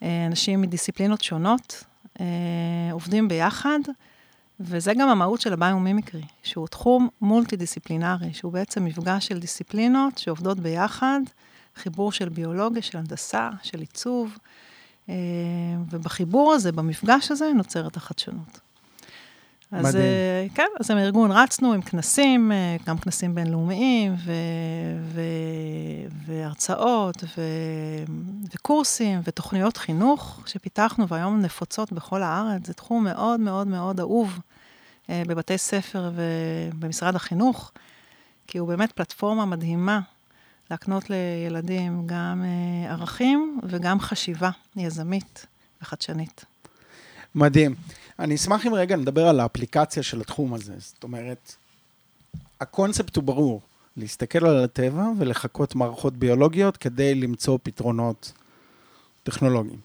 אנשים 0.02 0.62
מדיסציפלינות 0.62 1.22
שונות, 1.22 1.84
אה, 2.20 2.26
עובדים 2.92 3.28
ביחד, 3.28 3.80
וזה 4.60 4.94
גם 4.94 5.10
המהות 5.10 5.42
של 5.42 5.54
הביומימיקרי, 5.54 6.24
שהוא 6.44 6.68
תחום 6.68 7.10
מולטי-דיסציפלינרי, 7.22 8.34
שהוא 8.34 8.54
בעצם 8.54 8.86
מפגש 8.86 9.28
של 9.28 9.40
דיסציפלינות 9.40 10.18
שעובדות 10.18 10.60
ביחד, 10.60 11.20
חיבור 11.76 12.12
של 12.12 12.30
ביולוגיה, 12.30 12.82
של 12.82 12.98
הנדסה, 12.98 13.50
של 13.64 13.80
עיצוב, 13.80 14.38
אה, 15.10 15.16
ובחיבור 15.90 16.54
הזה, 16.54 16.72
במפגש 16.72 17.32
הזה, 17.32 17.52
נוצרת 17.56 17.98
החדשנות. 17.98 18.60
אז 19.72 19.86
מדהים. 19.86 20.04
Uh, 20.52 20.56
כן, 20.56 20.68
אז 20.80 20.92
עם 20.92 20.98
הארגון 20.98 21.32
רצנו 21.32 21.74
עם 21.74 21.82
כנסים, 21.82 22.52
uh, 22.52 22.88
גם 22.88 22.98
כנסים 22.98 23.36
בינלאומיים, 23.36 24.16
ו, 24.26 24.32
ו, 25.04 25.22
והרצאות, 26.26 27.24
ו, 27.24 27.42
וקורסים, 28.56 29.20
ותוכניות 29.24 29.78
חינוך 29.78 30.40
שפיתחנו, 30.46 31.08
והיום 31.08 31.42
נפוצות 31.42 31.92
בכל 31.92 32.24
הארץ. 32.24 32.68
זה 32.68 32.74
תחום 32.74 33.04
מאוד 33.04 33.40
מאוד 33.40 33.68
מאוד 33.68 34.00
אהוב 34.00 34.40
uh, 34.40 35.10
בבתי 35.28 35.58
ספר 35.58 36.12
ובמשרד 36.16 37.16
החינוך, 37.16 37.72
כי 38.48 38.58
הוא 38.58 38.68
באמת 38.68 38.92
פלטפורמה 38.92 39.46
מדהימה 39.46 40.00
להקנות 40.72 41.04
לילדים 41.10 42.04
גם 42.06 42.44
ערכים 42.90 43.60
וגם 43.64 44.00
חשיבה 44.00 44.50
יזמית 44.76 45.46
וחדשנית. 45.82 46.46
מדהים. 47.36 47.76
אני 48.20 48.36
אשמח 48.36 48.68
אם 48.68 48.74
רגע 48.74 48.96
נדבר 48.96 49.28
על 49.28 49.40
האפליקציה 49.40 50.04
של 50.04 50.22
התחום 50.22 50.54
הזה. 50.54 50.74
זאת 50.78 51.04
אומרת, 51.04 51.56
הקונספט 52.62 53.16
הוא 53.16 53.24
ברור, 53.24 53.62
להסתכל 53.98 54.46
על 54.46 54.64
הטבע 54.64 55.06
ולחקות 55.18 55.76
מערכות 55.76 56.18
ביולוגיות 56.18 56.78
כדי 56.78 57.16
למצוא 57.16 57.58
פתרונות 57.64 58.32
טכנולוגיים. 59.24 59.80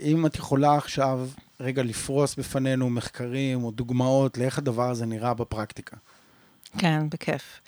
אם 0.00 0.26
את 0.26 0.36
יכולה 0.36 0.76
עכשיו 0.76 1.26
רגע 1.60 1.82
לפרוס 1.82 2.34
בפנינו 2.34 2.90
מחקרים 2.90 3.64
או 3.64 3.70
דוגמאות 3.70 4.38
לאיך 4.38 4.58
הדבר 4.58 4.90
הזה 4.90 5.06
נראה 5.06 5.34
בפרקטיקה. 5.34 5.96
כן, 6.78 7.08
בכיף. 7.10 7.60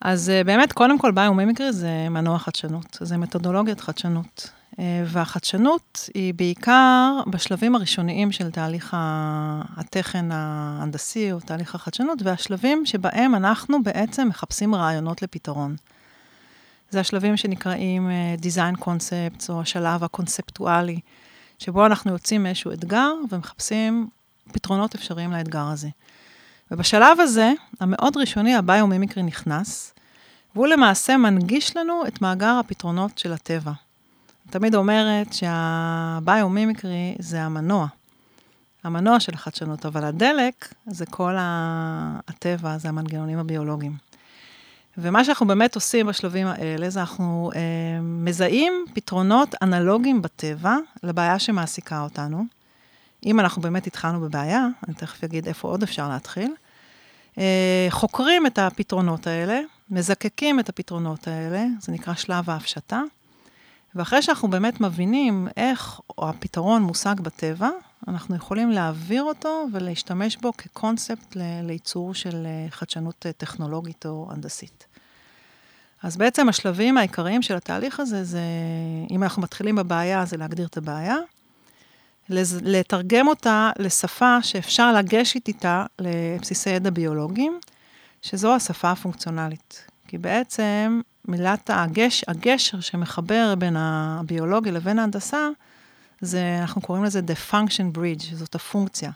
אז 0.00 0.30
אה, 0.30 0.44
באמת, 0.44 0.72
קודם 0.72 0.98
כל, 0.98 1.10
ביומימיקרי 1.10 1.72
זה 1.72 2.08
מנוע 2.10 2.38
חדשנות, 2.38 2.98
זה 3.00 3.16
מתודולוגיית 3.16 3.80
חדשנות. 3.80 4.50
אה, 4.78 5.04
והחדשנות 5.06 6.08
היא 6.14 6.34
בעיקר 6.34 7.20
בשלבים 7.26 7.74
הראשוניים 7.74 8.32
של 8.32 8.50
תהליך 8.50 8.96
התכן 9.76 10.32
ההנדסי 10.32 11.32
או 11.32 11.40
תהליך 11.40 11.74
החדשנות, 11.74 12.18
והשלבים 12.22 12.86
שבהם 12.86 13.34
אנחנו 13.34 13.82
בעצם 13.82 14.28
מחפשים 14.28 14.74
רעיונות 14.74 15.22
לפתרון. 15.22 15.76
זה 16.90 17.00
השלבים 17.00 17.36
שנקראים 17.36 18.10
אה, 18.10 18.34
design 18.42 18.80
concepts, 18.80 19.46
או 19.48 19.60
השלב 19.60 20.04
הקונספטואלי, 20.04 21.00
שבו 21.58 21.86
אנחנו 21.86 22.12
יוצאים 22.12 22.42
מאיזשהו 22.42 22.72
אתגר 22.72 23.12
ומחפשים 23.30 24.08
פתרונות 24.52 24.94
אפשריים 24.94 25.32
לאתגר 25.32 25.64
הזה. 25.64 25.88
ובשלב 26.70 27.20
הזה, 27.20 27.52
המאוד 27.80 28.16
ראשוני, 28.16 28.54
הביומימיקרי 28.54 29.22
נכנס, 29.22 29.94
והוא 30.54 30.66
למעשה 30.66 31.16
מנגיש 31.16 31.76
לנו 31.76 32.06
את 32.08 32.22
מאגר 32.22 32.56
הפתרונות 32.60 33.18
של 33.18 33.32
הטבע. 33.32 33.72
תמיד 34.50 34.74
אומרת 34.74 35.32
שהביומימיקרי 35.32 37.14
זה 37.18 37.42
המנוע, 37.42 37.86
המנוע 38.84 39.20
של 39.20 39.34
החדשנות, 39.34 39.86
אבל 39.86 40.04
הדלק 40.04 40.74
זה 40.86 41.06
כל 41.06 41.34
הטבע, 41.38 42.78
זה 42.78 42.88
המנגנונים 42.88 43.38
הביולוגיים. 43.38 43.96
ומה 44.98 45.24
שאנחנו 45.24 45.46
באמת 45.46 45.74
עושים 45.74 46.06
בשלבים 46.06 46.46
האלה, 46.46 46.90
זה 46.90 47.00
אנחנו 47.00 47.50
אה, 47.54 47.60
מזהים 48.02 48.72
פתרונות 48.94 49.54
אנלוגיים 49.62 50.22
בטבע 50.22 50.76
לבעיה 51.02 51.38
שמעסיקה 51.38 52.00
אותנו. 52.00 52.44
אם 53.26 53.40
אנחנו 53.40 53.62
באמת 53.62 53.86
התחלנו 53.86 54.20
בבעיה, 54.20 54.66
אני 54.86 54.94
תכף 54.94 55.24
אגיד 55.24 55.48
איפה 55.48 55.68
עוד 55.68 55.82
אפשר 55.82 56.08
להתחיל, 56.08 56.54
אה, 57.38 57.86
חוקרים 57.90 58.46
את 58.46 58.58
הפתרונות 58.58 59.26
האלה, 59.26 59.60
מזקקים 59.90 60.60
את 60.60 60.68
הפתרונות 60.68 61.28
האלה, 61.28 61.66
זה 61.80 61.92
נקרא 61.92 62.14
שלב 62.14 62.50
ההפשטה. 62.50 63.02
ואחרי 63.94 64.22
שאנחנו 64.22 64.48
באמת 64.48 64.80
מבינים 64.80 65.48
איך 65.56 66.00
הפתרון 66.18 66.82
מושג 66.82 67.20
בטבע, 67.20 67.70
אנחנו 68.08 68.36
יכולים 68.36 68.70
להעביר 68.70 69.22
אותו 69.22 69.66
ולהשתמש 69.72 70.36
בו 70.36 70.52
כקונספט 70.52 71.36
לייצור 71.62 72.14
של 72.14 72.46
אה, 72.46 72.70
חדשנות 72.70 73.26
אה, 73.26 73.32
טכנולוגית 73.32 74.06
או 74.06 74.28
הנדסית. 74.30 74.86
אז 76.02 76.16
בעצם 76.16 76.48
השלבים 76.48 76.98
העיקריים 76.98 77.42
של 77.42 77.56
התהליך 77.56 78.00
הזה, 78.00 78.24
זה, 78.24 78.40
אם 79.10 79.22
אנחנו 79.22 79.42
מתחילים 79.42 79.76
בבעיה, 79.76 80.24
זה 80.24 80.36
להגדיר 80.36 80.66
את 80.66 80.76
הבעיה, 80.76 81.16
לתרגם 82.62 83.28
אותה 83.28 83.70
לשפה 83.78 84.42
שאפשר 84.42 84.92
לגשת 84.92 85.48
איתה 85.48 85.86
לבסיסי 85.98 86.70
ידע 86.70 86.90
ביולוגיים, 86.90 87.60
שזו 88.22 88.54
השפה 88.54 88.90
הפונקציונלית. 88.90 89.86
כי 90.08 90.18
בעצם 90.18 91.00
מילת 91.28 91.70
הגש, 91.72 92.24
הגשר 92.28 92.80
שמחבר 92.80 93.54
בין 93.58 93.76
הביולוגיה 93.76 94.72
לבין 94.72 94.98
ההנדסה, 94.98 95.48
זה, 96.20 96.58
אנחנו 96.60 96.80
קוראים 96.80 97.04
לזה 97.04 97.20
The 97.20 97.52
Function 97.52 97.98
Bridge, 97.98 98.34
זאת 98.34 98.54
הפונקציה. 98.54 99.10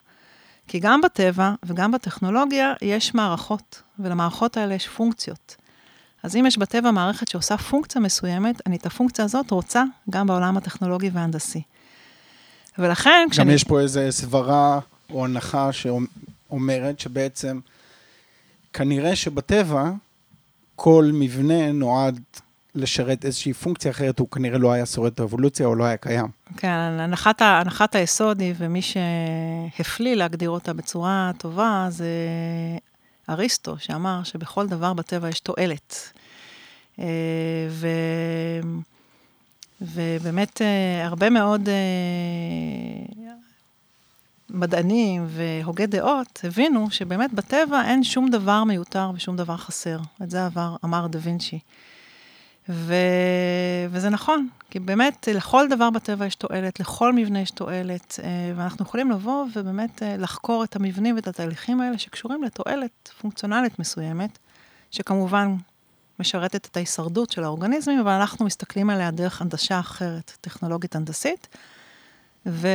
כי 0.68 0.78
גם 0.78 1.00
בטבע 1.00 1.54
וגם 1.64 1.92
בטכנולוגיה 1.92 2.75
יש 2.82 3.14
מערכות, 3.14 3.82
ולמערכות 3.98 4.56
האלה 4.56 4.75
יש 4.75 4.88
פונקציות. 4.88 5.56
אז 6.22 6.36
אם 6.36 6.46
יש 6.46 6.58
בטבע 6.58 6.90
מערכת 6.90 7.28
שעושה 7.28 7.56
פונקציה 7.56 8.00
מסוימת, 8.00 8.66
אני 8.66 8.76
את 8.76 8.86
הפונקציה 8.86 9.25
הזאת 9.25 9.50
רוצה 9.50 9.82
גם 10.10 10.26
בעולם 10.26 10.56
הטכנולוגי 10.56 11.10
וההנדסי. 11.12 11.62
ולכן 12.78 13.20
גם 13.25 13.30
כשאני... 13.30 13.48
גם 13.48 13.54
יש 13.54 13.64
פה 13.64 13.80
איזו 13.80 14.00
סברה 14.10 14.80
או 15.10 15.25
הנחה 15.25 15.70
שאומרת 15.72 17.00
שבעצם 17.00 17.60
כנראה 18.72 19.16
שבטבע 19.16 19.90
כל 20.76 21.11
מבנה 21.14 21.73
נועד 21.73 22.21
לשרת 22.75 23.25
איזושהי 23.25 23.52
פונקציה 23.52 23.90
אחרת, 23.90 24.18
הוא 24.18 24.28
כנראה 24.30 24.59
לא 24.59 24.73
היה 24.73 24.87
שורד 24.87 25.12
את 25.12 25.21
האבולוציה 25.21 25.66
או 25.66 25.75
לא 25.75 25.85
היה 25.85 25.97
קיים. 25.97 26.26
כן, 26.56 26.68
הנחת, 26.68 27.42
הנחת 27.42 27.95
היסוד 27.95 28.40
היא, 28.40 28.54
ומי 28.59 28.80
שהפליא 28.83 30.14
להגדיר 30.14 30.50
אותה 30.50 30.73
בצורה 30.73 31.30
טובה, 31.38 31.87
זה 31.90 32.09
אריסטו, 33.28 33.78
שאמר 33.78 34.23
שבכל 34.23 34.66
דבר 34.66 34.92
בטבע 34.92 35.28
יש 35.28 35.40
תועלת. 35.40 36.12
אה, 36.99 37.04
ו... 37.71 37.88
ובאמת 39.80 40.62
אה, 40.62 41.06
הרבה 41.06 41.30
מאוד 41.30 41.68
אה, 41.68 41.75
מדענים 44.50 45.26
והוגי 45.28 45.86
דעות 45.86 46.40
הבינו 46.44 46.90
שבאמת 46.90 47.32
בטבע 47.32 47.82
אין 47.84 48.04
שום 48.04 48.30
דבר 48.30 48.64
מיותר 48.64 49.10
ושום 49.14 49.36
דבר 49.36 49.56
חסר. 49.56 49.98
את 50.22 50.30
זה 50.30 50.46
עבר, 50.46 50.76
אמר 50.84 51.06
דה 51.06 51.18
וינצ'י. 51.22 51.58
ו... 52.68 52.94
וזה 53.90 54.08
נכון, 54.10 54.48
כי 54.70 54.78
באמת 54.78 55.28
לכל 55.34 55.68
דבר 55.68 55.90
בטבע 55.90 56.26
יש 56.26 56.34
תועלת, 56.34 56.80
לכל 56.80 57.12
מבנה 57.12 57.40
יש 57.40 57.50
תועלת, 57.50 58.20
אה, 58.22 58.52
ואנחנו 58.56 58.84
יכולים 58.84 59.10
לבוא 59.10 59.46
ובאמת 59.54 60.02
לחקור 60.18 60.64
את 60.64 60.76
המבנים 60.76 61.16
ואת 61.16 61.28
התהליכים 61.28 61.80
האלה 61.80 61.98
שקשורים 61.98 62.42
לתועלת 62.42 63.10
פונקציונלית 63.20 63.78
מסוימת, 63.78 64.38
שכמובן 64.90 65.56
משרתת 66.20 66.66
את 66.66 66.76
ההישרדות 66.76 67.30
של 67.30 67.44
האורגניזמים, 67.44 67.98
אבל 67.98 68.12
אנחנו 68.12 68.46
מסתכלים 68.46 68.90
עליה 68.90 69.10
דרך 69.10 69.42
הנדשה 69.42 69.80
אחרת, 69.80 70.36
טכנולוגית 70.40 70.96
הנדסית. 70.96 71.48
ו, 72.46 72.68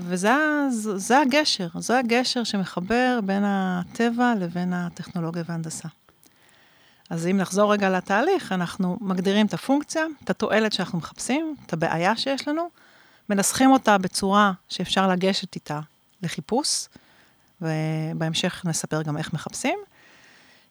וזה 0.00 1.20
הגשר, 1.20 1.68
זה 1.78 1.98
הגשר 1.98 2.44
שמחבר 2.44 3.20
בין 3.24 3.42
הטבע 3.46 4.34
לבין 4.38 4.72
הטכנולוגיה 4.72 5.42
וההנדסה. 5.46 5.88
אז 7.10 7.26
אם 7.26 7.36
נחזור 7.36 7.72
רגע 7.72 7.90
לתהליך, 7.90 8.52
אנחנו 8.52 8.98
מגדירים 9.00 9.46
את 9.46 9.54
הפונקציה, 9.54 10.04
את 10.24 10.30
התועלת 10.30 10.72
שאנחנו 10.72 10.98
מחפשים, 10.98 11.56
את 11.66 11.72
הבעיה 11.72 12.16
שיש 12.16 12.48
לנו, 12.48 12.68
מנסחים 13.28 13.70
אותה 13.70 13.98
בצורה 13.98 14.52
שאפשר 14.68 15.08
לגשת 15.08 15.54
איתה 15.54 15.80
לחיפוש, 16.22 16.88
ובהמשך 17.60 18.62
נספר 18.64 19.02
גם 19.02 19.18
איך 19.18 19.32
מחפשים, 19.32 19.78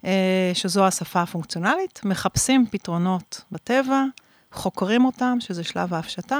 אה, 0.05 0.51
שזו 0.53 0.85
השפה 0.87 1.21
הפונקציונלית, 1.21 2.01
מחפשים 2.03 2.65
פתרונות 2.71 3.41
בטבע, 3.51 4.03
חוקרים 4.51 5.05
אותם, 5.05 5.37
שזה 5.39 5.63
שלב 5.63 5.93
ההפשטה, 5.93 6.39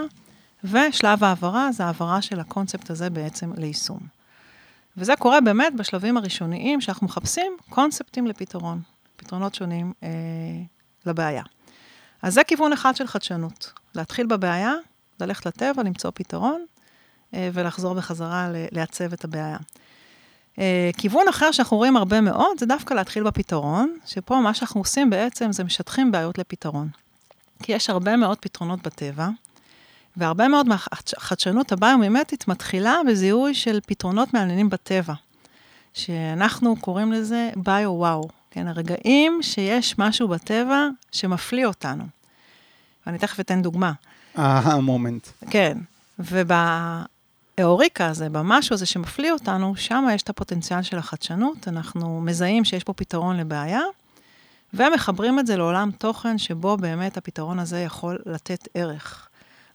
ושלב 0.63 1.23
ההעברה, 1.23 1.71
זה 1.71 1.85
העברה 1.85 2.21
של 2.21 2.39
הקונספט 2.39 2.89
הזה 2.89 3.09
בעצם 3.09 3.51
ליישום. 3.57 3.99
וזה 4.97 5.13
קורה 5.19 5.41
באמת 5.41 5.75
בשלבים 5.75 6.17
הראשוניים, 6.17 6.81
שאנחנו 6.81 7.07
מחפשים 7.07 7.57
קונספטים 7.69 8.27
לפתרון, 8.27 8.81
פתרונות 9.15 9.55
שונים 9.55 9.93
אה, 10.03 10.09
לבעיה. 11.05 11.43
אז 12.21 12.33
זה 12.33 12.43
כיוון 12.43 12.73
אחד 12.73 12.95
של 12.95 13.07
חדשנות, 13.07 13.71
להתחיל 13.95 14.25
בבעיה, 14.25 14.73
ללכת 15.19 15.45
לטבע, 15.45 15.83
למצוא 15.83 16.11
פתרון, 16.13 16.65
אה, 17.33 17.49
ולחזור 17.53 17.93
בחזרה 17.93 18.49
לעצב 18.71 19.13
את 19.13 19.23
הבעיה. 19.23 19.57
Uh, 20.55 20.61
כיוון 20.97 21.27
אחר 21.27 21.51
שאנחנו 21.51 21.77
רואים 21.77 21.97
הרבה 21.97 22.21
מאוד, 22.21 22.59
זה 22.59 22.65
דווקא 22.65 22.93
להתחיל 22.93 23.23
בפתרון, 23.23 23.97
שפה 24.05 24.39
מה 24.39 24.53
שאנחנו 24.53 24.81
עושים 24.81 25.09
בעצם 25.09 25.51
זה 25.51 25.63
משטחים 25.63 26.11
בעיות 26.11 26.37
לפתרון. 26.37 26.87
כי 27.63 27.71
יש 27.71 27.89
הרבה 27.89 28.15
מאוד 28.15 28.37
פתרונות 28.39 28.81
בטבע, 28.81 29.29
והרבה 30.17 30.47
מאוד 30.47 30.67
מהחדשנות 30.67 31.71
הביומימטית 31.71 32.47
מתחילה 32.47 32.97
בזיהוי 33.07 33.53
של 33.53 33.79
פתרונות 33.85 34.33
מעניינים 34.33 34.69
בטבע, 34.69 35.13
שאנחנו 35.93 36.75
קוראים 36.75 37.11
לזה 37.11 37.49
ביו-וואו, 37.55 38.29
כן, 38.51 38.67
הרגעים 38.67 39.39
שיש 39.41 40.00
משהו 40.00 40.27
בטבע 40.27 40.87
שמפליא 41.11 41.65
אותנו. 41.65 42.03
ואני 43.05 43.17
תכף 43.17 43.39
אתן 43.39 43.61
דוגמה. 43.61 43.91
אה, 44.37 44.79
מומנט. 44.79 45.27
כן, 45.50 45.77
וב... 46.19 46.51
האוריקה 47.57 48.07
הזה, 48.07 48.29
במשהו 48.29 48.74
הזה 48.74 48.85
שמפליא 48.85 49.31
אותנו, 49.31 49.75
שם 49.75 50.07
יש 50.13 50.21
את 50.21 50.29
הפוטנציאל 50.29 50.81
של 50.81 50.97
החדשנות, 50.97 51.67
אנחנו 51.67 52.21
מזהים 52.21 52.65
שיש 52.65 52.83
פה 52.83 52.93
פתרון 52.93 53.37
לבעיה, 53.37 53.81
ומחברים 54.74 55.39
את 55.39 55.47
זה 55.47 55.57
לעולם 55.57 55.91
תוכן 55.91 56.37
שבו 56.37 56.77
באמת 56.77 57.17
הפתרון 57.17 57.59
הזה 57.59 57.79
יכול 57.79 58.19
לתת 58.25 58.67
ערך. 58.74 59.27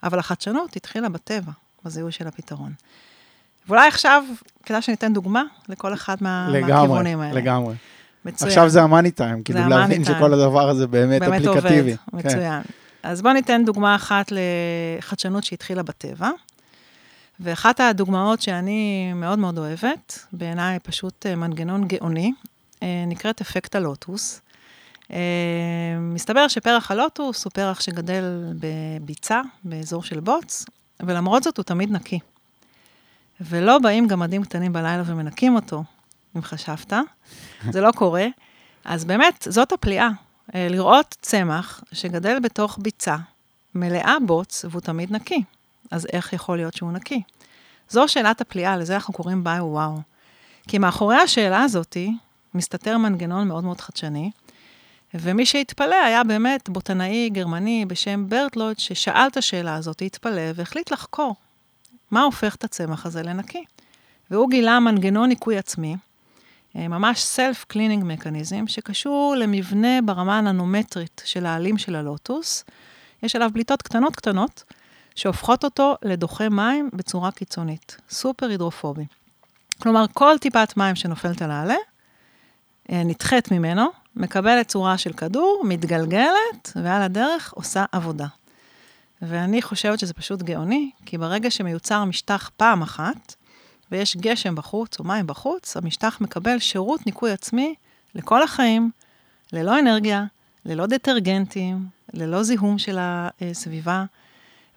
אבל 0.07 0.19
החדשנות 0.19 0.77
התחילה 0.77 1.09
בטבע, 1.09 1.53
בזיהוי 1.85 2.12
של 2.12 2.27
הפתרון. 2.27 2.73
ואולי 3.69 3.88
עכשיו, 3.88 4.25
כדאי 4.62 4.83
שניתן 4.83 5.12
דוגמה 5.12 5.42
לכל 5.69 5.95
אחד 5.95 6.16
מה, 6.21 6.49
לגמרי, 6.51 6.73
מהכיוונים 6.73 7.21
האלה. 7.21 7.40
לגמרי. 7.40 7.75
מצוין. 8.25 8.49
עכשיו 8.51 8.69
זה 8.69 8.83
המאני 8.83 9.11
טיים, 9.11 9.42
כאילו 9.42 9.69
להבין 9.69 10.05
שכל 10.05 10.33
הדבר 10.35 10.69
הזה 10.69 10.87
באמת, 10.87 11.21
באמת 11.21 11.40
אפליקטיבי. 11.40 11.83
באמת 11.83 11.99
עובד, 12.12 12.23
כן. 12.23 12.29
מצוין. 12.29 12.62
אז 13.03 13.23
בואו 13.23 13.35
ניתן 13.35 13.64
דוגמה 13.64 13.95
אחת 13.95 14.33
לחדשנות 14.33 15.45
שהתחילה 15.45 15.83
בטבע. 15.83 16.31
ואחת 17.40 17.81
הדוגמאות 17.81 18.42
שאני 18.42 19.12
מאוד 19.14 19.38
מאוד 19.38 19.59
אוהבת, 19.59 20.27
בעיניי 20.33 20.79
פשוט 20.79 21.27
אה, 21.27 21.37
מנגנון 21.37 21.88
גאוני, 21.88 22.33
אה, 22.83 23.05
נקראת 23.07 23.40
אפקט 23.40 23.75
הלוטוס. 23.75 24.40
אה, 25.12 25.19
מסתבר 26.01 26.49
שפרח 26.49 26.90
הלוטוס 26.90 27.45
הוא 27.45 27.51
פרח 27.51 27.81
שגדל 27.81 28.25
בביצה, 28.61 29.40
באזור 29.64 30.03
של 30.03 30.21
בוץ, 30.21 30.64
ולמרות 31.01 31.42
זאת 31.42 31.57
הוא 31.57 31.64
תמיד 31.64 31.90
נקי. 31.92 32.19
ולא 33.40 33.79
באים 33.79 34.07
גמדים 34.07 34.45
קטנים 34.45 34.73
בלילה 34.73 35.03
ומנקים 35.07 35.55
אותו, 35.55 35.85
אם 36.37 36.42
חשבת. 36.42 36.92
זה 37.73 37.81
לא 37.81 37.90
קורה. 37.92 38.27
אז 38.85 39.05
באמת, 39.05 39.47
זאת 39.51 39.73
הפליאה, 39.73 40.09
לראות 40.55 41.16
צמח 41.21 41.85
שגדל 41.92 42.38
בתוך 42.38 42.79
ביצה, 42.83 43.16
מלאה 43.75 44.16
בוץ, 44.27 44.64
והוא 44.71 44.81
תמיד 44.81 45.12
נקי. 45.12 45.42
אז 45.90 46.07
איך 46.12 46.33
יכול 46.33 46.57
להיות 46.57 46.75
שהוא 46.75 46.92
נקי? 46.92 47.23
זו 47.88 48.09
שאלת 48.09 48.40
הפליאה, 48.40 48.77
לזה 48.77 48.95
אנחנו 48.95 49.14
קוראים 49.14 49.45
ביו-וואו. 49.45 50.01
כי 50.69 50.79
מאחורי 50.79 51.16
השאלה 51.16 51.62
הזאת 51.62 51.97
מסתתר 52.55 52.99
מנגנון 52.99 53.49
מאוד 53.49 53.64
מאוד 53.64 53.81
חדשני, 53.81 54.31
ומי 55.20 55.46
שהתפלא 55.46 55.96
היה 56.05 56.24
באמת 56.24 56.68
בוטנאי 56.68 57.31
גרמני 57.33 57.85
בשם 57.88 58.29
ברטלוט, 58.29 58.79
ששאל 58.79 59.26
את 59.26 59.37
השאלה 59.37 59.74
הזאת, 59.74 60.02
התפלא 60.02 60.42
והחליט 60.55 60.90
לחקור 60.90 61.35
מה 62.11 62.22
הופך 62.22 62.55
את 62.55 62.64
הצמח 62.64 63.07
הזה 63.07 63.22
לנקי. 63.22 63.64
והוא 64.31 64.50
גילה 64.50 64.81
מנגנון 64.81 65.29
ניקוי 65.29 65.59
עצמי, 65.59 65.96
אה, 66.76 66.88
ממש 66.88 67.38
self-cleaning 67.38 68.02
mechanism, 68.02 68.66
שקשור 68.66 69.35
למבנה 69.38 70.02
ברמה 70.05 70.38
הננומטרית 70.38 71.22
של 71.24 71.46
העלים 71.46 71.79
של 71.79 71.96
הלוטוס. 71.96 72.64
יש 73.22 73.37
עליו 73.37 73.50
בליטות 73.52 73.83
קטנות 73.83 74.16
קטנות, 74.16 74.64
שהופכות 75.14 75.64
אותו 75.64 75.96
לדוחה 76.02 76.48
מים 76.48 76.90
בצורה 76.92 77.31
קיצונית, 77.31 77.96
סופר 78.11 78.46
הידרופובי. 78.48 79.07
כלומר, 79.83 80.05
כל 80.12 80.38
טיפת 80.40 80.76
מים 80.76 80.96
שנופלת 80.96 81.42
על 81.42 81.50
העלה, 81.50 81.76
אה, 82.92 83.02
נדחית 83.05 83.50
ממנו, 83.50 83.87
מקבלת 84.16 84.68
צורה 84.68 84.98
של 84.98 85.12
כדור, 85.12 85.62
מתגלגלת, 85.64 86.72
ועל 86.76 87.02
הדרך 87.02 87.52
עושה 87.52 87.85
עבודה. 87.92 88.26
ואני 89.22 89.62
חושבת 89.62 89.98
שזה 89.98 90.14
פשוט 90.14 90.42
גאוני, 90.42 90.90
כי 91.07 91.18
ברגע 91.18 91.50
שמיוצר 91.50 92.05
משטח 92.05 92.50
פעם 92.57 92.83
אחת, 92.83 93.35
ויש 93.90 94.16
גשם 94.16 94.55
בחוץ 94.55 94.98
או 94.98 95.05
מים 95.05 95.26
בחוץ, 95.26 95.76
המשטח 95.76 96.18
מקבל 96.20 96.59
שירות 96.59 97.07
ניקוי 97.07 97.33
עצמי 97.33 97.74
לכל 98.14 98.42
החיים, 98.42 98.90
ללא 99.52 99.79
אנרגיה, 99.79 100.24
ללא 100.64 100.87
דטרגנטים, 100.87 101.87
ללא 102.14 102.42
זיהום 102.42 102.79
של 102.79 102.98
הסביבה. 103.00 104.05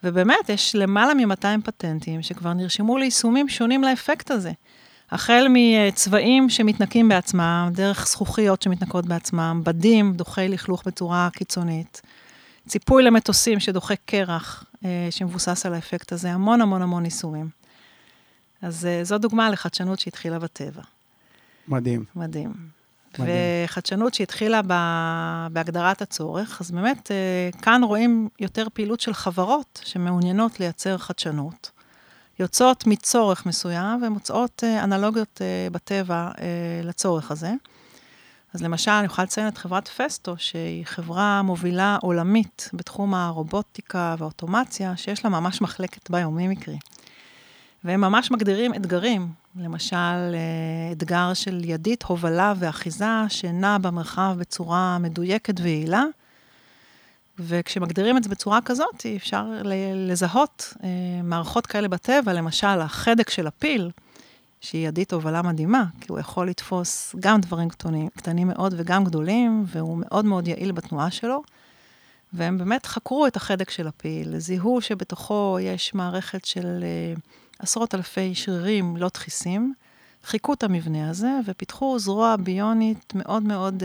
ובאמת, 0.04 0.48
יש 0.48 0.74
למעלה 0.74 1.14
מ-200 1.14 1.62
פטנטים 1.64 2.22
שכבר 2.22 2.52
נרשמו 2.52 2.98
ליישומים 2.98 3.48
שונים 3.48 3.84
לאפקט 3.84 4.30
הזה. 4.30 4.52
החל 5.10 5.46
מצבעים 5.50 6.50
שמתנקים 6.50 7.08
בעצמם, 7.08 7.70
דרך 7.72 8.08
זכוכיות 8.08 8.62
שמתנקות 8.62 9.06
בעצמם, 9.06 9.60
בדים, 9.64 10.12
דוחי 10.12 10.48
לכלוך 10.48 10.82
בצורה 10.86 11.28
קיצונית, 11.32 12.02
ציפוי 12.68 13.02
למטוסים 13.02 13.60
שדוחה 13.60 13.94
קרח, 13.96 14.64
אה, 14.84 15.08
שמבוסס 15.10 15.66
על 15.66 15.74
האפקט 15.74 16.12
הזה, 16.12 16.32
המון 16.32 16.60
המון 16.60 16.82
המון 16.82 17.04
יישומים. 17.04 17.48
אז 18.62 18.86
אה, 18.86 19.04
זו 19.04 19.18
דוגמה 19.18 19.50
לחדשנות 19.50 19.98
שהתחילה 19.98 20.38
בטבע. 20.38 20.82
מדהים. 21.68 22.04
מדהים. 22.16 22.80
וחדשנות 23.18 24.14
שהתחילה 24.14 24.60
בהגדרת 25.52 26.02
הצורך, 26.02 26.60
אז 26.60 26.70
באמת 26.70 27.10
אה, 27.10 27.60
כאן 27.62 27.84
רואים 27.84 28.28
יותר 28.40 28.66
פעילות 28.72 29.00
של 29.00 29.14
חברות 29.14 29.80
שמעוניינות 29.84 30.60
לייצר 30.60 30.98
חדשנות, 30.98 31.70
יוצאות 32.40 32.86
מצורך 32.86 33.46
מסוים 33.46 34.02
ומוצאות 34.02 34.64
אה, 34.64 34.84
אנלוגיות 34.84 35.40
אה, 35.42 35.70
בטבע 35.72 36.30
לצורך 36.82 37.30
הזה. 37.30 37.52
אז 38.54 38.62
למשל, 38.62 38.90
אני 38.90 39.06
יכולה 39.06 39.24
לציין 39.24 39.48
את 39.48 39.58
חברת 39.58 39.88
פסטו, 39.88 40.34
שהיא 40.38 40.86
חברה 40.86 41.42
מובילה 41.42 41.98
עולמית 42.02 42.70
בתחום 42.72 43.14
הרובוטיקה 43.14 44.14
והאוטומציה, 44.18 44.96
שיש 44.96 45.24
לה 45.24 45.30
ממש 45.30 45.60
מחלקת 45.60 46.10
ביומימיקרי. 46.10 46.78
והם 47.84 48.00
ממש 48.00 48.30
מגדירים 48.30 48.74
אתגרים, 48.74 49.28
למשל, 49.56 49.96
אה, 49.96 50.92
אתגר 50.92 51.34
של 51.34 51.62
ידית, 51.64 52.02
הובלה 52.02 52.52
ואחיזה, 52.56 53.24
שנע 53.28 53.78
במרחב 53.78 54.34
בצורה 54.38 54.98
מדויקת 54.98 55.60
ויעילה, 55.60 56.04
וכשמגדירים 57.40 58.16
את 58.16 58.24
זה 58.24 58.30
בצורה 58.30 58.60
כזאת, 58.60 59.06
אפשר 59.16 59.44
לזהות 59.94 60.74
אה, 60.82 60.88
מערכות 61.22 61.66
כאלה 61.66 61.88
בטבע, 61.88 62.32
למשל, 62.32 62.66
החדק 62.66 63.30
של 63.30 63.46
הפיל, 63.46 63.90
שהיא 64.60 64.88
ידית 64.88 65.12
הובלה 65.12 65.42
מדהימה, 65.42 65.84
כי 66.00 66.06
הוא 66.08 66.18
יכול 66.18 66.48
לתפוס 66.48 67.14
גם 67.20 67.40
דברים 67.40 67.68
קטנים, 67.68 68.08
קטנים 68.16 68.48
מאוד 68.48 68.74
וגם 68.76 69.04
גדולים, 69.04 69.64
והוא 69.66 69.98
מאוד 70.00 70.24
מאוד 70.24 70.48
יעיל 70.48 70.72
בתנועה 70.72 71.10
שלו. 71.10 71.42
והם 72.32 72.58
באמת 72.58 72.86
חקרו 72.86 73.26
את 73.26 73.36
החדק 73.36 73.70
של 73.70 73.86
הפיל, 73.88 74.38
זיהו 74.38 74.80
שבתוכו 74.80 75.58
יש 75.60 75.94
מערכת 75.94 76.44
של 76.44 76.84
uh, 77.16 77.20
עשרות 77.58 77.94
אלפי 77.94 78.34
שרירים 78.34 78.96
לא 78.96 79.10
דחיסים, 79.14 79.74
חיכו 80.24 80.52
את 80.52 80.62
המבנה 80.62 81.10
הזה 81.10 81.30
ופיתחו 81.46 81.98
זרוע 81.98 82.36
ביונית 82.36 83.12
מאוד 83.14 83.42
מאוד 83.42 83.82
uh, 83.82 83.84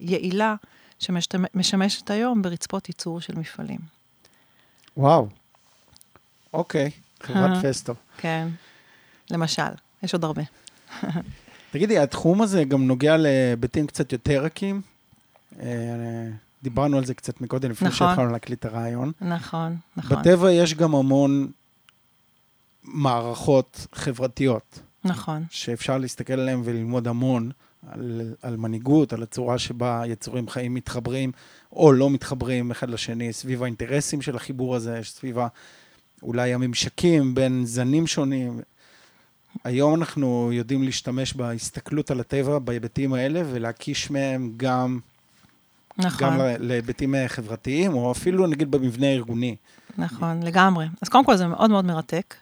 יעילה, 0.00 0.54
שמשמשת 0.98 2.10
היום 2.10 2.42
ברצפות 2.42 2.88
ייצור 2.88 3.20
של 3.20 3.38
מפעלים. 3.38 3.78
וואו, 4.96 5.28
אוקיי, 6.52 6.90
חברת 7.22 7.64
פסטו. 7.64 7.94
כן, 8.16 8.48
למשל, 9.30 9.62
יש 10.02 10.14
עוד 10.14 10.24
הרבה. 10.24 10.42
תגידי, 11.70 11.98
התחום 11.98 12.42
הזה 12.42 12.64
גם 12.64 12.86
נוגע 12.86 13.16
להיבטים 13.16 13.86
קצת 13.86 14.12
יותר 14.12 14.44
רכים? 14.44 14.80
אה, 15.60 15.66
דיברנו 16.62 16.98
על 16.98 17.04
זה 17.04 17.14
קצת 17.14 17.40
מקודם, 17.40 17.70
לפני 17.70 17.88
נכון. 17.88 18.08
שהתחלנו 18.08 18.32
להקליט 18.32 18.58
את 18.58 18.64
הרעיון. 18.64 19.12
נכון, 19.20 19.76
נכון. 19.96 20.16
בטבע 20.18 20.52
יש 20.52 20.74
גם 20.74 20.94
המון 20.94 21.50
מערכות 22.84 23.86
חברתיות. 23.92 24.80
נכון. 25.04 25.44
שאפשר 25.50 25.98
להסתכל 25.98 26.32
עליהן 26.32 26.60
וללמוד 26.64 27.08
המון 27.08 27.50
על, 27.88 28.34
על 28.42 28.56
מנהיגות, 28.56 29.12
על 29.12 29.22
הצורה 29.22 29.58
שבה 29.58 30.02
יצורים 30.06 30.48
חיים 30.48 30.74
מתחברים 30.74 31.32
או 31.72 31.92
לא 31.92 32.10
מתחברים 32.10 32.70
אחד 32.70 32.90
לשני, 32.90 33.32
סביב 33.32 33.62
האינטרסים 33.62 34.22
של 34.22 34.36
החיבור 34.36 34.76
הזה, 34.76 35.00
סביב 35.02 35.36
אולי 36.22 36.54
הממשקים 36.54 37.34
בין 37.34 37.62
זנים 37.66 38.06
שונים. 38.06 38.60
היום 39.64 39.94
אנחנו 39.94 40.50
יודעים 40.52 40.82
להשתמש 40.82 41.34
בהסתכלות 41.34 42.10
על 42.10 42.20
הטבע 42.20 42.58
בהיבטים 42.58 43.12
האלה 43.12 43.42
ולהקיש 43.52 44.10
מהם 44.10 44.52
גם 44.56 44.98
נכון. 45.98 46.28
גם 46.28 46.40
להיבטים 46.58 47.14
חברתיים, 47.26 47.94
או 47.94 48.12
אפילו 48.12 48.46
נגיד 48.46 48.70
במבנה 48.70 49.06
הארגוני. 49.06 49.56
נכון, 49.98 50.42
לגמרי. 50.42 50.86
אז 51.02 51.08
קודם 51.08 51.24
כל 51.24 51.36
זה 51.36 51.46
מאוד 51.46 51.70
מאוד 51.70 51.84
מרתק. 51.84 52.34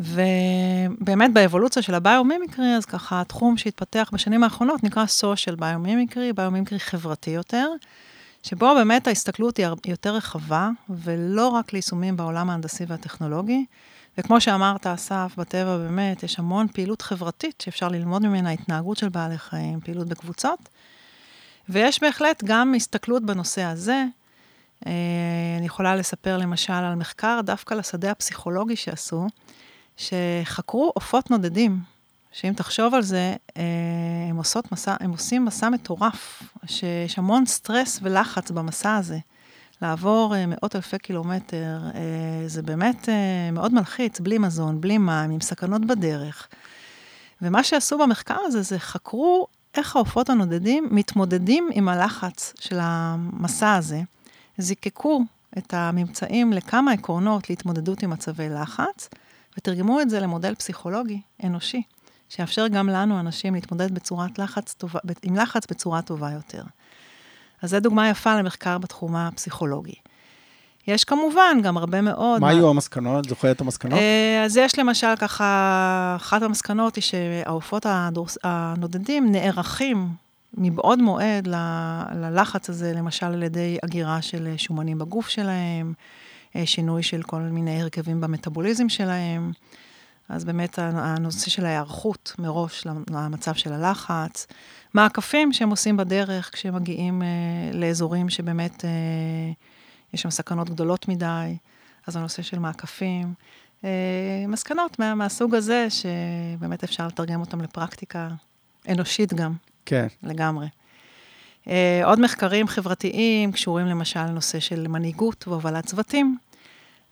ובאמת 0.00 1.32
באבולוציה 1.32 1.82
של 1.82 1.94
הביומימיקרי, 1.94 2.76
אז 2.76 2.84
ככה 2.84 3.20
התחום 3.20 3.56
שהתפתח 3.56 4.10
בשנים 4.12 4.44
האחרונות 4.44 4.84
נקרא 4.84 5.04
social 5.04 5.56
ביומימיקרי, 5.56 6.32
ביומימיקרי 6.32 6.78
חברתי 6.80 7.30
יותר, 7.30 7.68
שבו 8.42 8.74
באמת 8.74 9.06
ההסתכלות 9.06 9.56
היא 9.56 9.66
יותר 9.86 10.14
רחבה, 10.14 10.70
ולא 10.90 11.48
רק 11.48 11.72
ליישומים 11.72 12.16
בעולם 12.16 12.50
ההנדסי 12.50 12.84
והטכנולוגי. 12.88 13.64
וכמו 14.18 14.40
שאמרת, 14.40 14.86
אסף, 14.86 15.32
בטבע 15.38 15.76
באמת 15.78 16.22
יש 16.22 16.38
המון 16.38 16.68
פעילות 16.68 17.02
חברתית 17.02 17.60
שאפשר 17.60 17.88
ללמוד 17.88 18.26
ממנה, 18.26 18.50
התנהגות 18.50 18.96
של 18.96 19.08
בעלי 19.08 19.38
חיים, 19.38 19.80
פעילות 19.80 20.08
בקבוצות. 20.08 20.68
ויש 21.68 22.02
בהחלט 22.02 22.44
גם 22.44 22.74
הסתכלות 22.74 23.22
בנושא 23.22 23.62
הזה. 23.62 24.04
אה, 24.86 24.92
אני 25.58 25.66
יכולה 25.66 25.96
לספר 25.96 26.36
למשל 26.36 26.72
על 26.72 26.94
מחקר 26.94 27.40
דווקא 27.44 27.74
לשדה 27.74 28.10
הפסיכולוגי 28.10 28.76
שעשו, 28.76 29.26
שחקרו 29.98 30.92
עופות 30.94 31.30
נודדים, 31.30 31.80
שאם 32.32 32.52
תחשוב 32.56 32.94
על 32.94 33.02
זה, 33.02 33.34
אה, 33.56 33.62
הם, 34.30 34.36
עושות 34.36 34.72
מסע, 34.72 34.96
הם 35.00 35.10
עושים 35.10 35.44
מסע 35.44 35.68
מטורף, 35.68 36.42
שיש 36.66 37.18
המון 37.18 37.46
סטרס 37.46 37.98
ולחץ 38.02 38.50
במסע 38.50 38.96
הזה. 38.96 39.18
לעבור 39.82 40.36
אה, 40.36 40.46
מאות 40.46 40.76
אלפי 40.76 40.98
קילומטר, 40.98 41.80
זה 42.46 42.62
באמת 42.62 43.08
מאוד 43.52 43.74
מלחיץ, 43.74 44.20
בלי 44.20 44.38
מזון, 44.38 44.80
בלי 44.80 44.98
מים, 44.98 45.30
עם 45.30 45.40
סכנות 45.40 45.84
בדרך. 45.84 46.48
ומה 47.42 47.64
שעשו 47.64 47.98
במחקר 47.98 48.38
הזה, 48.46 48.62
זה 48.62 48.78
חקרו 48.78 49.46
איך 49.74 49.96
העופות 49.96 50.30
הנודדים 50.30 50.88
מתמודדים 50.90 51.70
עם 51.72 51.88
הלחץ 51.88 52.52
של 52.60 52.78
המסע 52.80 53.74
הזה, 53.74 54.00
זיקקו 54.58 55.22
את 55.58 55.74
הממצאים 55.74 56.52
לכמה 56.52 56.92
עקרונות 56.92 57.50
להתמודדות 57.50 58.02
עם 58.02 58.10
מצבי 58.10 58.48
לחץ, 58.48 59.08
ותרגמו 59.58 60.00
את 60.00 60.10
זה 60.10 60.20
למודל 60.20 60.54
פסיכולוגי 60.54 61.20
אנושי, 61.44 61.82
שיאפשר 62.28 62.68
גם 62.68 62.88
לנו, 62.88 63.20
אנשים, 63.20 63.54
להתמודד 63.54 63.94
בצורת 63.94 64.38
לחץ 64.38 64.74
טובה, 64.74 64.98
עם 65.22 65.36
לחץ 65.36 65.62
בצורה 65.70 66.02
טובה 66.02 66.30
יותר. 66.30 66.62
אז 67.62 67.70
זו 67.70 67.80
דוגמה 67.80 68.08
יפה 68.08 68.36
למחקר 68.36 68.78
בתחום 68.78 69.16
הפסיכולוגי. 69.16 69.94
יש 70.86 71.04
כמובן 71.04 71.58
גם 71.62 71.76
הרבה 71.76 72.00
מאוד... 72.00 72.40
מה 72.40 72.48
היו 72.48 72.70
המסקנות? 72.70 73.28
זוכר 73.28 73.50
את 73.50 73.60
המסקנות? 73.60 73.98
אה, 73.98 74.42
אז 74.44 74.56
יש 74.56 74.78
למשל 74.78 75.16
ככה, 75.18 76.14
אחת 76.16 76.42
המסקנות 76.42 76.96
היא 76.96 77.02
שהעופות 77.02 77.86
הנודדים 78.44 79.32
נערכים 79.32 80.08
מבעוד 80.54 81.02
מועד 81.02 81.48
ללחץ 82.14 82.70
הזה, 82.70 82.92
למשל 82.96 83.26
על 83.26 83.42
ידי 83.42 83.78
אגירה 83.84 84.22
של 84.22 84.54
שומנים 84.56 84.98
בגוף 84.98 85.28
שלהם, 85.28 85.92
שינוי 86.66 87.02
של 87.02 87.22
כל 87.22 87.40
מיני 87.40 87.82
הרכבים 87.82 88.20
במטאבוליזם 88.20 88.88
שלהם. 88.88 89.52
אז 90.28 90.44
באמת 90.44 90.78
הנושא 90.78 91.50
של 91.50 91.66
ההיערכות 91.66 92.34
מראש 92.38 92.86
למצב 93.10 93.54
של 93.54 93.72
הלחץ, 93.72 94.46
מעקפים 94.94 95.52
שהם 95.52 95.70
עושים 95.70 95.96
בדרך 95.96 96.50
כשהם 96.52 96.74
מגיעים 96.74 97.22
אה, 97.22 97.78
לאזורים 97.78 98.30
שבאמת 98.30 98.84
אה, 98.84 98.90
יש 100.14 100.22
שם 100.22 100.30
סכנות 100.30 100.70
גדולות 100.70 101.08
מדי, 101.08 101.56
אז 102.06 102.16
הנושא 102.16 102.42
של 102.42 102.58
מעקפים. 102.58 103.34
אה, 103.84 104.44
מסקנות 104.48 104.98
מה, 104.98 105.14
מהסוג 105.14 105.54
הזה, 105.54 105.86
שבאמת 105.90 106.84
אפשר 106.84 107.06
לתרגם 107.06 107.40
אותם 107.40 107.60
לפרקטיקה 107.60 108.28
אנושית 108.88 109.34
גם. 109.34 109.52
כן. 109.86 110.06
לגמרי. 110.22 110.66
אה, 111.68 112.00
עוד 112.04 112.20
מחקרים 112.20 112.68
חברתיים 112.68 113.52
קשורים 113.52 113.86
למשל 113.86 114.26
לנושא 114.26 114.60
של 114.60 114.88
מנהיגות 114.88 115.48
והובלת 115.48 115.86
צוותים. 115.86 116.38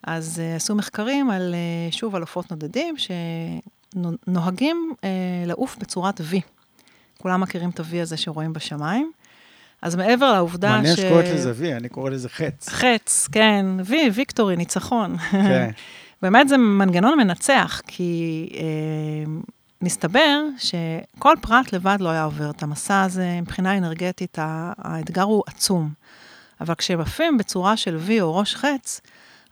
אז 0.03 0.39
uh, 0.39 0.57
עשו 0.57 0.75
מחקרים 0.75 1.31
על, 1.31 1.55
uh, 1.91 1.95
שוב, 1.95 2.15
על 2.15 2.23
עופות 2.23 2.51
נודדים, 2.51 2.95
שנוהגים 3.97 4.93
uh, 4.95 4.99
לעוף 5.47 5.77
בצורת 5.77 6.21
V. 6.21 6.41
כולם 7.19 7.41
מכירים 7.41 7.71
את 7.71 7.81
ה-V 7.81 8.03
הזה 8.03 8.17
שרואים 8.17 8.53
בשמיים. 8.53 9.13
אז 9.83 9.97
מעבר 9.97 10.33
לעובדה 10.33 10.71
מעניין 10.71 10.97
ש... 10.97 10.99
מעניין 10.99 11.27
שקוראת 11.27 11.39
לזה 11.39 11.53
V, 11.53 11.77
אני 11.77 11.89
קורא 11.89 12.11
לזה 12.11 12.29
חץ. 12.29 12.69
חץ, 12.69 13.29
כן, 13.33 13.67
V, 13.89 13.93
ויקטורי, 14.15 14.57
ניצחון. 14.57 15.17
כן. 15.19 15.71
באמת 16.23 16.49
זה 16.49 16.57
מנגנון 16.57 17.19
מנצח, 17.19 17.81
כי 17.87 18.49
אה, 18.55 19.33
מסתבר 19.83 20.41
שכל 20.59 21.35
פרט 21.41 21.73
לבד 21.73 21.97
לא 22.01 22.09
היה 22.09 22.25
עובר 22.25 22.51
את 22.51 22.63
המסע 22.63 23.03
הזה, 23.03 23.39
מבחינה 23.43 23.79
אנרגטית 23.79 24.39
האתגר 24.41 25.23
הוא 25.23 25.43
עצום. 25.47 25.91
אבל 26.61 26.75
כשהם 26.75 27.01
עפים 27.01 27.39
בצורה 27.39 27.77
של 27.77 27.99
V 28.09 28.11
או 28.21 28.37
ראש 28.37 28.55
חץ, 28.55 29.01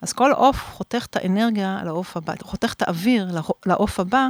אז 0.02 0.12
כל 0.12 0.32
עוף 0.32 0.56
חותך 0.72 1.06
את 1.10 1.16
האנרגיה 1.16 1.80
לעוף 1.84 2.16
הבא, 2.16 2.34
חותך 2.42 2.72
את 2.72 2.82
האוויר 2.82 3.28
לעוף 3.66 4.00
הבא, 4.00 4.28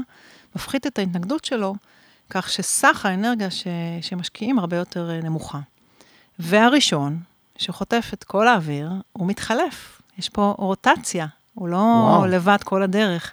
מפחית 0.56 0.86
את 0.86 0.98
ההתנגדות 0.98 1.44
שלו, 1.44 1.74
כך 2.30 2.50
שסך 2.50 3.06
האנרגיה 3.06 3.50
ש, 3.50 3.66
שמשקיעים 4.02 4.58
הרבה 4.58 4.76
יותר 4.76 5.10
אה, 5.10 5.20
נמוכה. 5.20 5.60
והראשון, 6.38 7.20
שחוטף 7.56 8.10
את 8.14 8.24
כל 8.24 8.48
האוויר, 8.48 8.90
הוא 9.12 9.26
מתחלף. 9.26 10.02
יש 10.18 10.28
פה 10.28 10.54
רוטציה, 10.58 11.26
הוא 11.54 11.68
לא 11.68 11.76
וואו. 11.76 12.26
לבד 12.26 12.58
כל 12.64 12.82
הדרך. 12.82 13.32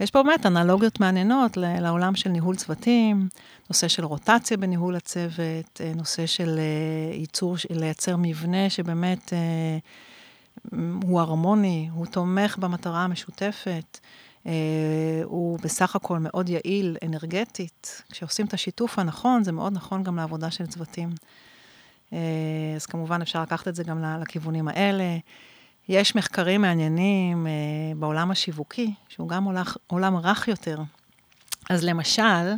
ויש 0.00 0.10
פה 0.10 0.22
באמת 0.22 0.46
אנלוגיות 0.46 1.00
מעניינות 1.00 1.56
לעולם 1.56 2.16
של 2.16 2.30
ניהול 2.30 2.56
צוותים, 2.56 3.28
נושא 3.70 3.88
של 3.88 4.04
רוטציה 4.04 4.56
בניהול 4.56 4.96
הצוות, 4.96 5.80
אה, 5.80 5.92
נושא 5.96 6.26
של 6.26 6.58
אה, 6.58 7.16
ייצור, 7.16 7.56
לייצר 7.70 8.16
מבנה 8.18 8.70
שבאמת 8.70 9.32
הוא 11.02 11.20
הרמוני, 11.20 11.88
הוא 11.92 12.06
תומך 12.06 12.58
במטרה 12.58 13.04
המשותפת, 13.04 13.98
הוא 15.24 15.58
בסך 15.58 15.96
הכל 15.96 16.18
מאוד 16.18 16.48
יעיל 16.48 16.96
אנרגטית. 17.04 18.02
כשעושים 18.12 18.46
את 18.46 18.54
השיתוף 18.54 18.98
הנכון, 18.98 19.44
זה 19.44 19.52
מאוד 19.52 19.72
נכון 19.72 20.02
גם 20.02 20.16
לעבודה 20.16 20.50
של 20.50 20.66
צוותים. 20.66 21.10
אה, 22.12 22.18
אז 22.76 22.86
כמובן 22.86 23.22
אפשר 23.22 23.42
לקחת 23.42 23.68
את 23.68 23.74
זה 23.74 23.84
גם 23.84 24.04
לכיוונים 24.20 24.68
האלה. 24.68 25.18
יש 25.88 26.16
מחקרים 26.16 26.62
מעניינים 26.62 27.46
אה, 27.46 27.52
בעולם 27.96 28.30
השיווקי, 28.30 28.94
שהוא 29.08 29.28
גם 29.28 29.48
עולם 29.86 30.16
רך 30.16 30.48
יותר. 30.48 30.78
אז 31.70 31.84
למשל, 31.84 32.54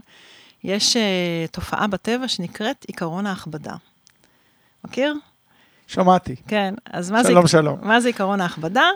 יש 0.65 0.97
אה, 0.97 1.45
תופעה 1.53 1.87
בטבע 1.87 2.29
שנקראת 2.29 2.85
עיקרון 2.89 3.27
ההכבדה. 3.27 3.75
מכיר? 4.85 5.15
שמעתי. 5.89 6.37
כן, 6.49 6.75
אז 6.93 7.11
מה 7.11 7.25
שלום, 7.25 7.43
זה, 7.43 7.49
שלום. 7.49 7.79
מה 7.83 8.01
זה 8.01 8.09
עיקרון 8.09 8.41
ההכבדה? 8.41 8.91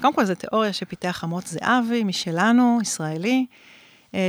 קודם 0.00 0.14
כל, 0.14 0.24
זו 0.24 0.34
תיאוריה 0.34 0.72
שפיתח 0.72 1.24
אמוץ 1.24 1.48
זהבי, 1.50 2.04
משלנו, 2.04 2.78
ישראלי, 2.82 3.46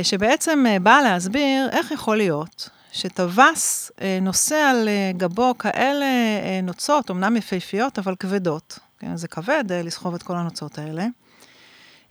שבעצם 0.02 0.64
באה 0.82 1.02
להסביר 1.02 1.68
איך 1.72 1.90
יכול 1.90 2.16
להיות 2.16 2.70
שטווס 2.92 3.92
אה, 4.00 4.18
נושא 4.22 4.54
על 4.54 4.88
אה, 4.88 5.10
גבו 5.16 5.58
כאלה 5.58 6.04
אה, 6.04 6.60
נוצות, 6.62 7.10
אמנם 7.10 7.36
יפהפיות, 7.36 7.98
אבל 7.98 8.16
כבדות. 8.16 8.78
כן, 8.98 9.16
זה 9.16 9.28
כבד 9.28 9.64
אה, 9.72 9.82
לסחוב 9.82 10.14
את 10.14 10.22
כל 10.22 10.36
הנוצות 10.36 10.78
האלה. 10.78 11.06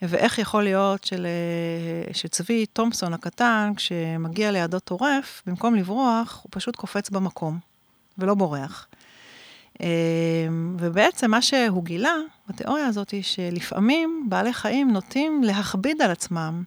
ואיך 0.01 0.39
יכול 0.39 0.63
להיות 0.63 1.03
של, 1.03 1.25
אה, 1.25 2.13
שצבי 2.13 2.65
תומפסון 2.65 3.13
הקטן, 3.13 3.71
כשמגיע 3.75 4.51
לידו 4.51 4.79
טורף, 4.79 5.41
במקום 5.45 5.75
לברוח, 5.75 6.39
הוא 6.43 6.49
פשוט 6.51 6.75
קופץ 6.75 7.09
במקום, 7.09 7.59
ולא 8.17 8.33
בורח. 8.33 8.87
אה, 9.81 9.87
ובעצם 10.79 11.31
מה 11.31 11.41
שהוא 11.41 11.83
גילה 11.83 12.15
בתיאוריה 12.47 12.85
הזאת, 12.87 13.09
היא 13.09 13.23
שלפעמים 13.23 14.25
בעלי 14.29 14.53
חיים 14.53 14.91
נוטים 14.91 15.43
להכביד 15.43 16.01
על 16.01 16.11
עצמם, 16.11 16.63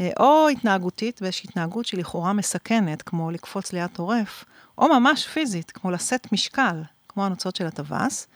אה, 0.00 0.10
או 0.20 0.48
התנהגותית, 0.48 1.22
באיזושהי 1.22 1.48
התנהגות 1.50 1.86
שלכאורה 1.86 2.32
מסכנת, 2.32 3.02
כמו 3.02 3.30
לקפוץ 3.30 3.72
ליד 3.72 3.90
טורף, 3.92 4.44
או 4.78 4.88
ממש 4.88 5.26
פיזית, 5.26 5.70
כמו 5.70 5.90
לשאת 5.90 6.32
משקל, 6.32 6.82
כמו 7.08 7.24
הנוצות 7.24 7.56
של 7.56 7.66
הטווס, 7.66 8.26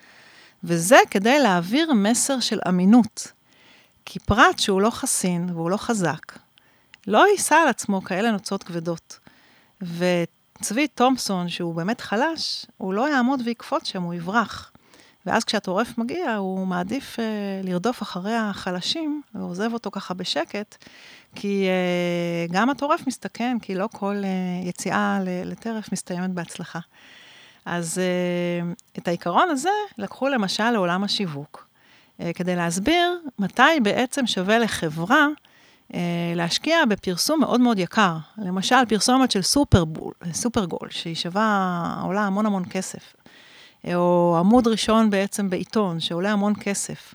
וזה 0.64 0.98
כדי 1.10 1.38
להעביר 1.38 1.92
מסר 1.92 2.40
של 2.40 2.58
אמינות. 2.68 3.32
כי 4.04 4.18
פרט 4.18 4.58
שהוא 4.58 4.80
לא 4.80 4.90
חסין 4.90 5.50
והוא 5.50 5.70
לא 5.70 5.76
חזק, 5.76 6.38
לא 7.06 7.26
יישא 7.28 7.54
על 7.54 7.68
עצמו 7.68 8.02
כאלה 8.02 8.30
נוצות 8.30 8.62
כבדות. 8.62 9.18
וצבי 10.60 10.88
תומפסון, 10.88 11.48
שהוא 11.48 11.74
באמת 11.74 12.00
חלש, 12.00 12.66
הוא 12.76 12.94
לא 12.94 13.08
יעמוד 13.08 13.40
ויקפוץ 13.44 13.86
שם, 13.86 14.02
הוא 14.02 14.14
יברח. 14.14 14.72
ואז 15.26 15.44
כשהטורף 15.44 15.98
מגיע, 15.98 16.34
הוא 16.34 16.66
מעדיף 16.66 17.20
אה, 17.20 17.24
לרדוף 17.64 18.02
אחרי 18.02 18.34
החלשים, 18.34 19.22
ועוזב 19.34 19.72
אותו 19.72 19.90
ככה 19.90 20.14
בשקט, 20.14 20.84
כי 21.34 21.66
אה, 21.68 22.46
גם 22.50 22.70
הטורף 22.70 23.06
מסתכן, 23.06 23.56
כי 23.62 23.74
לא 23.74 23.88
כל 23.92 24.16
אה, 24.24 24.68
יציאה 24.68 25.18
לטרף 25.44 25.92
מסתיימת 25.92 26.30
בהצלחה. 26.30 26.78
אז 27.64 27.98
אה, 27.98 28.72
את 28.98 29.08
העיקרון 29.08 29.50
הזה 29.50 29.70
לקחו 29.98 30.28
למשל 30.28 30.70
לעולם 30.70 31.04
השיווק. 31.04 31.68
אה, 32.20 32.32
כדי 32.34 32.56
להסביר 32.56 33.20
מתי 33.38 33.80
בעצם 33.82 34.26
שווה 34.26 34.58
לחברה 34.58 35.26
להשקיע 36.34 36.84
בפרסום 36.88 37.40
מאוד 37.40 37.60
מאוד 37.60 37.78
יקר. 37.78 38.16
למשל, 38.38 38.76
פרסומת 38.88 39.30
של 39.30 39.42
סופרבול, 39.42 40.12
סופרגול, 40.32 40.88
שהיא 40.90 41.14
שווה, 41.14 42.00
עולה 42.02 42.20
המון 42.20 42.46
המון 42.46 42.64
כסף. 42.70 43.14
אה, 43.86 43.94
או 43.94 44.36
עמוד 44.38 44.68
ראשון 44.68 45.10
בעצם 45.10 45.50
בעיתון, 45.50 46.00
שעולה 46.00 46.32
המון 46.32 46.52
כסף. 46.60 47.14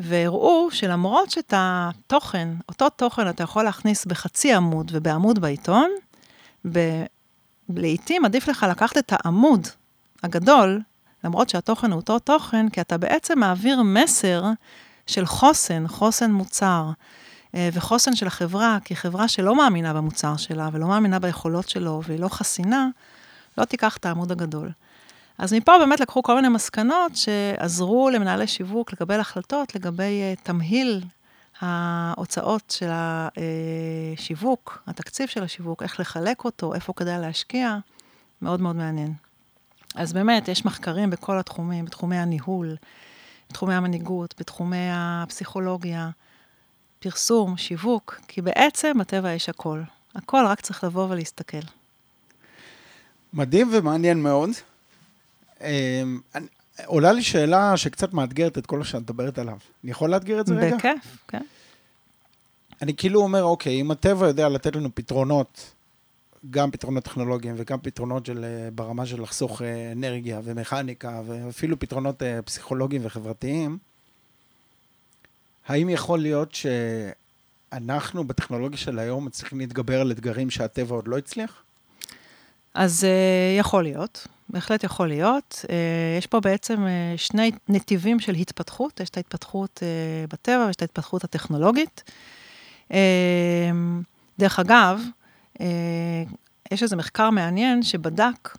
והראו 0.00 0.68
שלמרות 0.70 1.30
שאת 1.30 1.54
התוכן, 1.56 2.48
אותו 2.68 2.88
תוכן 2.88 3.28
אתה 3.28 3.42
יכול 3.42 3.62
להכניס 3.62 4.06
בחצי 4.06 4.54
עמוד 4.54 4.90
ובעמוד 4.94 5.38
בעיתון, 5.38 5.90
ב- 6.72 7.04
לעתים 7.68 8.24
עדיף 8.24 8.48
לך 8.48 8.66
לקחת 8.70 8.98
את 8.98 9.12
העמוד 9.12 9.68
הגדול 10.22 10.80
למרות 11.24 11.48
שהתוכן 11.48 11.90
הוא 11.90 12.00
אותו 12.00 12.18
תוכן, 12.18 12.68
כי 12.68 12.80
אתה 12.80 12.98
בעצם 12.98 13.38
מעביר 13.38 13.82
מסר 13.82 14.44
של 15.06 15.26
חוסן, 15.26 15.88
חוסן 15.88 16.32
מוצר, 16.32 16.84
אה, 16.86 16.92
וחוסן 17.54 18.16
של 18.16 18.26
החברה, 18.26 18.78
כי 18.84 18.96
חברה 18.96 19.28
שלא 19.28 19.56
מאמינה 19.56 19.94
במוצר 19.94 20.36
שלה 20.36 20.68
ולא 20.72 20.86
מאמינה 20.88 21.18
ביכולות 21.18 21.68
שלו 21.68 22.00
והיא 22.06 22.20
לא 22.20 22.28
חסינה, 22.28 22.88
לא 23.58 23.64
תיקח 23.64 23.96
את 23.96 24.06
העמוד 24.06 24.32
הגדול. 24.32 24.70
אז 25.38 25.52
מפה 25.52 25.72
באמת 25.78 26.00
לקחו 26.00 26.22
כל 26.22 26.34
מיני 26.34 26.48
מסקנות 26.48 27.16
שעזרו 27.16 28.10
למנהלי 28.10 28.46
שיווק 28.46 28.92
לקבל 28.92 29.20
החלטות 29.20 29.74
לגבי 29.74 30.34
uh, 30.36 30.40
תמהיל 30.42 31.02
ההוצאות 31.60 32.74
של 32.78 32.90
השיווק, 32.92 34.82
התקציב 34.86 35.28
של 35.28 35.42
השיווק, 35.42 35.82
איך 35.82 36.00
לחלק 36.00 36.44
אותו, 36.44 36.74
איפה 36.74 36.92
כדאי 36.92 37.18
להשקיע, 37.18 37.78
מאוד 38.42 38.60
מאוד 38.60 38.76
מעניין. 38.76 39.12
אז 39.94 40.12
באמת, 40.12 40.48
יש 40.48 40.64
מחקרים 40.64 41.10
בכל 41.10 41.38
התחומים, 41.38 41.84
בתחומי 41.84 42.16
הניהול, 42.16 42.76
בתחומי 43.50 43.74
המנהיגות, 43.74 44.34
בתחומי 44.38 44.88
הפסיכולוגיה, 44.92 46.10
פרסום, 46.98 47.56
שיווק, 47.56 48.20
כי 48.28 48.42
בעצם 48.42 48.98
בטבע 48.98 49.32
יש 49.32 49.48
הכל. 49.48 49.82
הכל, 50.14 50.44
רק 50.46 50.60
צריך 50.60 50.84
לבוא 50.84 51.06
ולהסתכל. 51.10 51.58
מדהים 53.32 53.70
ומעניין 53.72 54.22
מאוד. 54.22 54.50
אמ, 55.60 56.20
עולה 56.86 57.12
לי 57.12 57.22
שאלה 57.22 57.76
שקצת 57.76 58.12
מאתגרת 58.12 58.58
את 58.58 58.66
כל 58.66 58.78
מה 58.78 58.84
שאת 58.84 59.00
מדברת 59.00 59.38
עליו. 59.38 59.58
אני 59.84 59.90
יכול 59.90 60.10
לאתגר 60.10 60.40
את 60.40 60.46
זה 60.46 60.54
רגע? 60.54 60.76
בכיף, 60.76 61.18
כן. 61.28 61.42
אני 62.82 62.96
כאילו 62.96 63.20
אומר, 63.20 63.44
אוקיי, 63.44 63.80
אם 63.80 63.90
הטבע 63.90 64.26
יודע 64.26 64.48
לתת 64.48 64.76
לנו 64.76 64.88
פתרונות 64.94 65.74
גם 66.50 66.70
פתרונות 66.70 67.04
טכנולוגיים 67.04 67.54
וגם 67.58 67.78
פתרונות 67.82 68.26
של, 68.26 68.44
אה, 68.44 68.70
ברמה 68.70 69.06
של 69.06 69.22
לחסוך 69.22 69.62
אה, 69.62 69.92
אנרגיה 69.92 70.40
ומכניקה 70.44 71.22
ואפילו 71.26 71.78
פתרונות 71.78 72.22
אה, 72.22 72.42
פסיכולוגיים 72.42 73.02
וחברתיים, 73.04 73.78
האם 75.68 75.88
יכול 75.88 76.18
להיות 76.18 76.54
שאנחנו 76.54 78.24
בטכנולוגיה 78.24 78.78
של 78.78 78.98
היום 78.98 79.24
מצליחים 79.24 79.58
להתגבר 79.58 80.00
על 80.00 80.10
אתגרים 80.10 80.50
שהטבע 80.50 80.94
עוד 80.94 81.08
לא 81.08 81.18
הצליח? 81.18 81.62
אז 82.74 83.04
uh, 83.04 83.60
יכול 83.60 83.82
להיות, 83.82 84.26
בהחלט 84.48 84.84
יכול 84.84 85.08
להיות. 85.08 85.64
Uh, 85.64 85.70
יש 86.18 86.26
פה 86.26 86.40
בעצם 86.40 86.76
uh, 86.84 87.18
שני 87.18 87.52
נתיבים 87.68 88.20
של 88.20 88.34
התפתחות, 88.34 89.00
יש 89.00 89.08
את 89.08 89.16
ההתפתחות 89.16 89.82
uh, 89.82 90.30
בטבע 90.32 90.64
ויש 90.66 90.76
את 90.76 90.82
ההתפתחות 90.82 91.24
הטכנולוגית. 91.24 92.02
Uh, 92.88 92.92
דרך 94.38 94.58
אגב, 94.58 95.00
אה, 95.60 95.66
יש 96.70 96.82
איזה 96.82 96.96
מחקר 96.96 97.30
מעניין 97.30 97.82
שבדק 97.82 98.56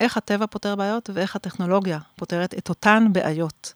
איך 0.00 0.16
הטבע 0.16 0.46
פותר 0.46 0.76
בעיות 0.76 1.10
ואיך 1.14 1.36
הטכנולוגיה 1.36 1.98
פותרת 2.16 2.54
את 2.54 2.68
אותן 2.68 3.06
בעיות. 3.12 3.74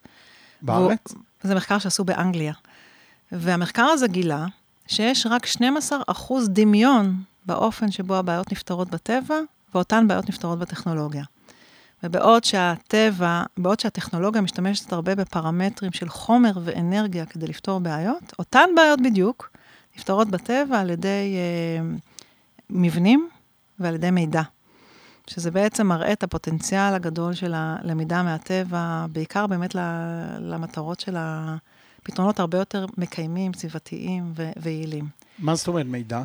בארץ? 0.63 0.99
והוא, 1.07 1.23
זה 1.43 1.55
מחקר 1.55 1.79
שעשו 1.79 2.05
באנגליה. 2.05 2.53
והמחקר 3.33 3.83
הזה 3.83 4.09
גילה 4.09 4.47
שיש 4.87 5.27
רק 5.31 5.47
12 5.47 5.99
אחוז 6.07 6.49
דמיון 6.49 7.23
באופן 7.47 7.91
שבו 7.91 8.17
הבעיות 8.17 8.53
נפתרות 8.53 8.91
בטבע, 8.91 9.35
ואותן 9.75 10.09
בעיות 10.09 10.29
נפתרות 10.29 10.59
בטכנולוגיה. 10.59 11.25
ובעוד 12.03 12.45
שהטבע, 12.45 13.43
בעוד 13.57 13.81
שהטכנולוגיה 13.81 14.41
משתמשת 14.41 14.93
הרבה 14.93 15.15
בפרמטרים 15.15 15.93
של 15.93 16.09
חומר 16.09 16.51
ואנרגיה 16.65 17.27
כדי 17.27 17.47
לפתור 17.47 17.81
בעיות, 17.81 18.33
אותן 18.39 18.71
בעיות 18.77 19.01
בדיוק 19.01 19.51
נפתרות 19.97 20.29
בטבע 20.29 20.81
על 20.81 20.91
ידי 20.91 21.37
אה, 21.37 21.97
מבנים 22.71 23.29
ועל 23.79 23.95
ידי 23.95 24.11
מידע. 24.11 24.43
שזה 25.27 25.51
בעצם 25.51 25.87
מראה 25.87 26.13
את 26.13 26.23
הפוטנציאל 26.23 26.95
הגדול 26.95 27.35
של 27.35 27.53
הלמידה 27.57 28.23
מהטבע, 28.23 29.07
בעיקר 29.13 29.47
באמת 29.47 29.75
למטרות 30.41 31.01
של 31.01 31.17
הפתרונות 32.03 32.41
הרבה 32.41 32.59
יותר 32.59 32.87
מקיימים, 32.99 33.53
סביבתיים 33.55 34.33
ו- 34.37 34.51
ויעילים. 34.57 35.09
מה 35.39 35.55
זאת 35.55 35.69
אומרת 35.69 35.87
מידע? 35.87 36.23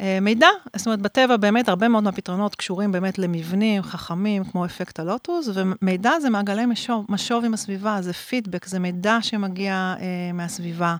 אה, 0.00 0.18
מידע, 0.20 0.46
זאת 0.76 0.86
אומרת, 0.86 1.00
בטבע 1.00 1.36
באמת 1.36 1.68
הרבה 1.68 1.88
מאוד 1.88 2.04
מהפתרונות 2.04 2.54
קשורים 2.54 2.92
באמת 2.92 3.18
למבנים 3.18 3.82
חכמים, 3.82 4.44
כמו 4.44 4.64
אפקט 4.64 5.00
הלוטוס, 5.00 5.48
ומידע 5.54 6.20
זה 6.20 6.30
מעגלי 6.30 6.66
משוב, 6.66 7.06
משוב 7.08 7.44
עם 7.44 7.54
הסביבה, 7.54 8.02
זה 8.02 8.12
פידבק, 8.12 8.66
זה 8.66 8.78
מידע 8.78 9.18
שמגיע 9.20 9.94
אה, 10.00 10.32
מהסביבה. 10.34 10.96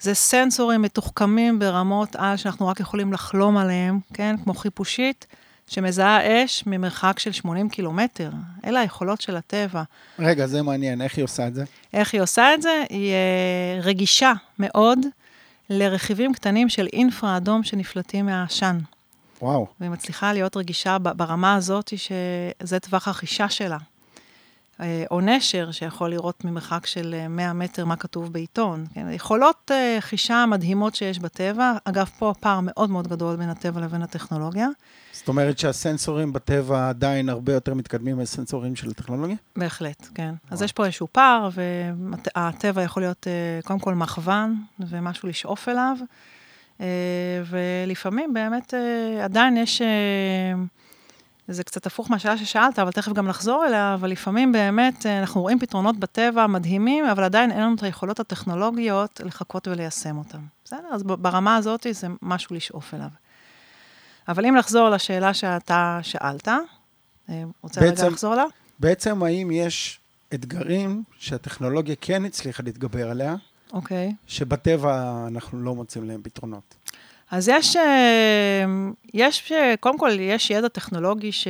זה 0.00 0.14
סנסורים 0.14 0.82
מתוחכמים 0.82 1.58
ברמות 1.58 2.16
על 2.16 2.36
שאנחנו 2.36 2.68
רק 2.68 2.80
יכולים 2.80 3.12
לחלום 3.12 3.56
עליהם, 3.56 4.00
כן? 4.14 4.36
כמו 4.44 4.54
חיפושית, 4.54 5.26
שמזהה 5.68 6.44
אש 6.44 6.64
ממרחק 6.66 7.18
של 7.18 7.32
80 7.32 7.68
קילומטר. 7.68 8.30
אלה 8.64 8.80
היכולות 8.80 9.20
של 9.20 9.36
הטבע. 9.36 9.82
רגע, 10.18 10.46
זה 10.46 10.62
מעניין, 10.62 11.02
איך 11.02 11.16
היא 11.16 11.24
עושה 11.24 11.46
את 11.46 11.54
זה? 11.54 11.64
איך 11.92 12.14
היא 12.14 12.22
עושה 12.22 12.54
את 12.54 12.62
זה? 12.62 12.84
היא 12.90 13.12
uh, 13.12 13.86
רגישה 13.86 14.32
מאוד 14.58 14.98
לרכיבים 15.70 16.32
קטנים 16.32 16.68
של 16.68 16.86
אינפרה 16.92 17.36
אדום 17.36 17.62
שנפלטים 17.62 18.26
מהעשן. 18.26 18.78
וואו. 19.42 19.66
והיא 19.80 19.90
מצליחה 19.90 20.32
להיות 20.32 20.56
רגישה 20.56 20.98
ברמה 20.98 21.54
הזאת, 21.54 21.92
שזה 21.96 22.78
טווח 22.80 23.08
החישה 23.08 23.48
שלה. 23.48 23.78
אה, 24.80 25.04
או 25.10 25.20
נשר, 25.20 25.70
שיכול 25.70 26.10
לראות 26.10 26.44
ממרחק 26.44 26.86
של 26.86 27.26
100 27.28 27.46
אה, 27.46 27.52
מטר 27.52 27.84
מה 27.84 27.96
כתוב 27.96 28.32
בעיתון. 28.32 28.86
כן? 28.94 29.06
יכולות 29.12 29.70
uh, 29.70 30.00
חישה 30.00 30.44
מדהימות 30.46 30.94
שיש 30.94 31.18
בטבע. 31.18 31.72
אגב, 31.84 32.10
פה 32.18 32.30
הפער 32.30 32.60
מאוד 32.62 32.90
מאוד 32.90 33.08
גדול 33.08 33.36
בין 33.36 33.48
הטבע 33.48 33.80
לבין 33.80 34.02
הטכנולוגיה. 34.02 34.68
זאת 35.12 35.28
אומרת 35.28 35.58
שהסנסורים 35.58 36.32
בטבע 36.32 36.88
עדיין 36.88 37.28
הרבה 37.28 37.52
יותר 37.52 37.74
מתקדמים 37.74 38.16
מהסנסורים 38.16 38.76
של 38.76 38.90
הטכנולוגיה? 38.90 39.36
בהחלט, 39.56 40.08
כן. 40.14 40.22
וואו. 40.24 40.34
אז 40.50 40.62
יש 40.62 40.72
פה 40.72 40.84
איזשהו 40.84 41.08
פער, 41.12 41.48
והטבע 41.56 42.82
יכול 42.82 43.02
להיות 43.02 43.26
קודם 43.64 43.78
כל 43.78 43.94
מכוון 43.94 44.56
ומשהו 44.80 45.28
לשאוף 45.28 45.68
אליו. 45.68 45.96
ולפעמים 47.50 48.34
באמת 48.34 48.74
עדיין 49.24 49.56
יש... 49.56 49.82
זה 51.48 51.64
קצת 51.64 51.86
הפוך 51.86 52.10
מהשאלה 52.10 52.38
ששאלת, 52.38 52.78
אבל 52.78 52.92
תכף 52.92 53.12
גם 53.12 53.28
נחזור 53.28 53.66
אליה, 53.66 53.94
אבל 53.94 54.10
לפעמים 54.10 54.52
באמת 54.52 55.06
אה, 55.06 55.20
אנחנו 55.20 55.40
רואים 55.42 55.58
פתרונות 55.58 55.96
בטבע 55.96 56.46
מדהימים, 56.46 57.04
אבל 57.04 57.24
עדיין 57.24 57.50
אין 57.50 57.60
לנו 57.60 57.74
את 57.74 57.82
היכולות 57.82 58.20
הטכנולוגיות 58.20 59.20
לחכות 59.24 59.68
וליישם 59.68 60.16
אותם. 60.18 60.38
בסדר? 60.64 60.88
אז 60.92 61.02
ברמה 61.02 61.56
הזאת 61.56 61.86
זה 61.90 62.06
משהו 62.22 62.56
לשאוף 62.56 62.94
אליו. 62.94 63.08
אבל 64.28 64.46
אם 64.46 64.56
לחזור 64.56 64.88
לשאלה 64.88 65.34
שאתה 65.34 65.98
שאלת, 66.02 66.48
אה, 66.48 67.42
רוצה 67.62 67.80
בעצם- 67.80 68.02
רגע 68.04 68.12
לחזור 68.12 68.34
לה? 68.34 68.44
בעצם, 68.80 69.22
האם 69.22 69.50
יש 69.50 70.00
אתגרים 70.34 71.02
שהטכנולוגיה 71.18 71.94
כן 72.00 72.24
הצליחה 72.24 72.62
להתגבר 72.62 73.10
עליה, 73.10 73.34
אוקיי. 73.72 74.14
שבטבע 74.26 75.24
אנחנו 75.26 75.62
לא 75.62 75.74
מוצאים 75.74 76.08
להם 76.08 76.20
פתרונות? 76.22 76.74
אז 77.30 77.48
יש, 77.48 77.76
אה, 77.76 78.64
יש, 79.14 79.52
אה, 79.52 79.74
קודם 79.80 79.98
כל, 79.98 80.10
יש 80.20 80.50
ידע 80.50 80.68
טכנולוגי 80.68 81.32
ש... 81.32 81.48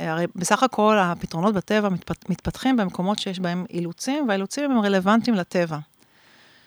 אה, 0.00 0.12
הרי 0.12 0.26
בסך 0.36 0.62
הכל 0.62 0.96
הפתרונות 1.00 1.54
בטבע 1.54 1.88
מתפת- 1.88 2.30
מתפתחים 2.30 2.76
במקומות 2.76 3.18
שיש 3.18 3.40
בהם 3.40 3.64
אילוצים, 3.70 4.28
והאילוצים 4.28 4.70
הם 4.70 4.80
רלוונטיים 4.80 5.36
לטבע. 5.36 5.78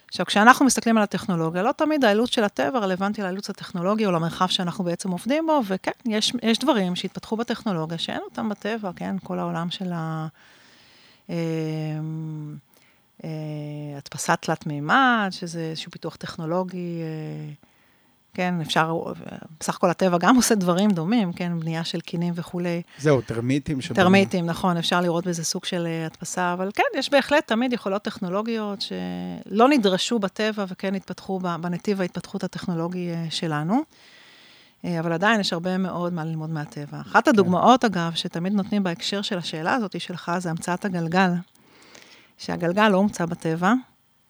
עכשיו, 0.07 0.25
כשאנחנו 0.25 0.65
מסתכלים 0.65 0.97
על 0.97 1.03
הטכנולוגיה, 1.03 1.63
לא 1.63 1.71
תמיד 1.71 2.05
האילוץ 2.05 2.29
של 2.29 2.43
הטבע 2.43 2.79
רלוונטי 2.79 3.21
לאילוץ 3.21 3.49
הטכנולוגי 3.49 4.05
או 4.05 4.12
למרחב 4.12 4.47
שאנחנו 4.47 4.83
בעצם 4.83 5.12
עובדים 5.12 5.47
בו, 5.47 5.62
וכן, 5.67 5.91
יש, 6.05 6.33
יש 6.43 6.59
דברים 6.59 6.95
שהתפתחו 6.95 7.35
בטכנולוגיה 7.35 7.97
שאין 7.97 8.21
אותם 8.25 8.49
בטבע, 8.49 8.91
כן? 8.95 9.15
כל 9.23 9.39
העולם 9.39 9.69
של 9.69 9.91
ה... 9.93 10.27
אה, 13.23 13.29
הדפסת 13.97 14.38
תלת 14.41 14.67
מימד, 14.67 15.29
שזה 15.32 15.60
איזשהו 15.60 15.91
פיתוח 15.91 16.15
טכנולוגי, 16.15 17.01
אה, 17.01 17.53
כן, 18.34 18.62
אפשר, 18.62 19.03
בסך 19.60 19.75
הכל 19.75 19.89
הטבע 19.89 20.17
גם 20.17 20.36
עושה 20.36 20.55
דברים 20.55 20.91
דומים, 20.91 21.34
כן, 21.34 21.60
בנייה 21.60 21.84
של 21.84 22.01
קינים 22.01 22.34
וכולי. 22.36 22.82
זהו, 22.97 23.21
טרמיטים 23.21 23.82
שבונים. 23.82 24.03
טרמיטים, 24.03 24.45
נכון, 24.45 24.77
אפשר 24.77 25.01
לראות 25.01 25.27
בזה 25.27 25.43
סוג 25.43 25.65
של 25.65 25.88
אה, 25.88 26.05
הדפסה, 26.05 26.53
אבל 26.53 26.69
כן, 26.73 26.84
יש 26.99 27.10
בהחלט 27.10 27.47
תמיד 27.47 27.73
יכולות 27.73 28.01
טכנולוגיות 28.01 28.82
שלא 28.82 29.69
נדרשו 29.69 30.19
בטבע 30.19 30.65
וכן 30.67 30.95
התפתחו 30.95 31.39
בנתיב 31.39 32.01
ההתפתחות 32.01 32.43
הטכנולוגי 32.43 33.12
שלנו. 33.29 33.82
אבל 34.99 35.13
עדיין 35.13 35.39
יש 35.39 35.53
הרבה 35.53 35.77
מאוד 35.77 36.13
מה 36.13 36.25
ללמוד 36.25 36.49
מהטבע. 36.49 37.01
אחת 37.01 37.27
הדוגמאות, 37.27 37.86
אגב, 37.86 38.12
שתמיד 38.15 38.53
נותנים 38.53 38.84
בהקשר 38.84 39.21
של 39.21 39.38
השאלה 39.38 39.73
הזאת 39.73 40.01
שלך, 40.01 40.32
זה 40.38 40.49
המצאת 40.49 40.86
הגלגל. 40.86 41.29
שהגלגל 42.39 42.89
לא 42.89 42.97
הומצא 42.97 43.25
בטבע. 43.25 43.73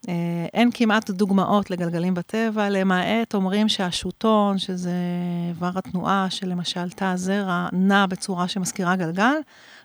אה, 0.10 0.14
אין 0.54 0.70
כמעט 0.74 1.10
דוגמאות 1.10 1.72
לגלגלים 1.72 2.14
בטבע, 2.14 2.70
למעט 2.70 3.34
אומרים 3.34 3.70
שהשוטון, 3.70 4.58
שזה 4.58 4.92
איבר 5.50 5.72
התנועה 5.76 6.28
של 6.30 6.50
למשל 6.50 6.90
תא 6.90 7.06
הזרע, 7.06 7.68
נע 7.72 8.06
בצורה 8.06 8.48
שמזכירה 8.48 8.96
גלגל, 8.96 9.36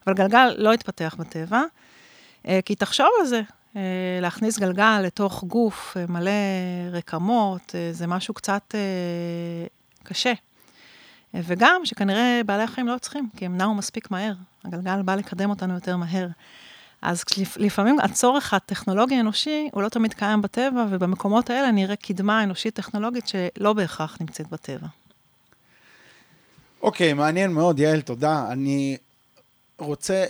אבל 0.07 0.15
גלגל 0.15 0.55
לא 0.59 0.73
התפתח 0.73 1.17
בטבע. 1.19 1.63
אה, 2.49 2.61
כי 2.65 2.75
תחשוב 2.75 3.07
על 3.21 3.27
זה, 3.27 3.43
אה, 3.77 3.83
להכניס 4.21 4.59
גלגל 4.59 5.01
לתוך 5.01 5.45
גוף 5.45 5.97
מלא 6.09 6.31
רקמות, 6.93 7.75
זה 7.93 8.07
משהו 8.07 8.35
קצת 8.35 8.75
קשה. 10.03 10.33
וגם 11.35 11.81
שכנראה 11.85 12.41
בעלי 12.47 12.63
החיים 12.63 12.89
לא 12.89 12.99
צריכים, 12.99 13.29
כי 13.37 13.45
הם 13.45 13.57
נעו 13.57 13.75
מספיק 13.75 14.11
מהר. 14.11 14.35
הגלגל 14.65 15.03
בא 15.03 15.15
לקדם 15.15 15.51
אותנו 15.51 15.75
יותר 15.75 15.97
מהר. 15.97 16.29
אז 17.05 17.25
לפ- 17.39 17.57
לפעמים 17.57 18.01
הצורך 18.01 18.55
הטכנולוגי 18.55 19.15
האנושי 19.17 19.69
הוא 19.73 19.83
לא 19.83 19.89
תמיד 19.89 20.15
קיים 20.15 20.43
בטבע, 20.43 20.87
ובמקומות 20.91 21.51
האלה 21.51 21.71
נראה 21.71 21.97
קדמה 21.97 22.43
אנושית 22.43 22.75
טכנולוגית 22.75 23.29
שלא 23.29 23.73
בהכרח 23.73 24.17
נמצאת 24.21 24.47
בטבע. 24.51 24.87
אוקיי, 26.83 27.13
מעניין 27.13 27.53
מאוד, 27.53 27.79
יעל, 27.79 28.01
תודה. 28.01 28.47
אני 28.51 28.97
רוצה, 29.79 30.25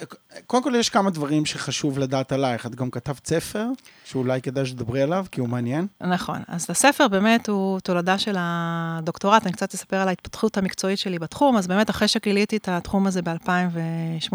קודם 0.46 0.62
כל 0.62 0.74
יש 0.74 0.88
כמה 0.90 1.10
דברים 1.10 1.46
שחשוב 1.46 1.98
לדעת 1.98 2.32
עלייך. 2.32 2.66
את 2.66 2.74
גם 2.74 2.90
כתבת 2.90 3.26
ספר, 3.26 3.66
שאולי 4.04 4.42
כדאי 4.42 4.66
שתדברי 4.66 5.02
עליו, 5.02 5.26
כי 5.30 5.40
הוא 5.40 5.48
מעניין. 5.48 5.87
נכון. 6.00 6.42
אז 6.48 6.66
הספר 6.68 7.08
באמת 7.08 7.48
הוא 7.48 7.80
תולדה 7.80 8.18
של 8.18 8.37
הדוקטורט, 8.38 9.42
אני 9.46 9.52
קצת 9.52 9.74
אספר 9.74 9.96
על 9.96 10.08
ההתפתחות 10.08 10.56
המקצועית 10.56 10.98
שלי 10.98 11.18
בתחום, 11.18 11.56
אז 11.56 11.66
באמת 11.66 11.90
אחרי 11.90 12.08
שגיליתי 12.08 12.56
את 12.56 12.68
התחום 12.68 13.06
הזה 13.06 13.22
ב-2008-2009 13.22 14.32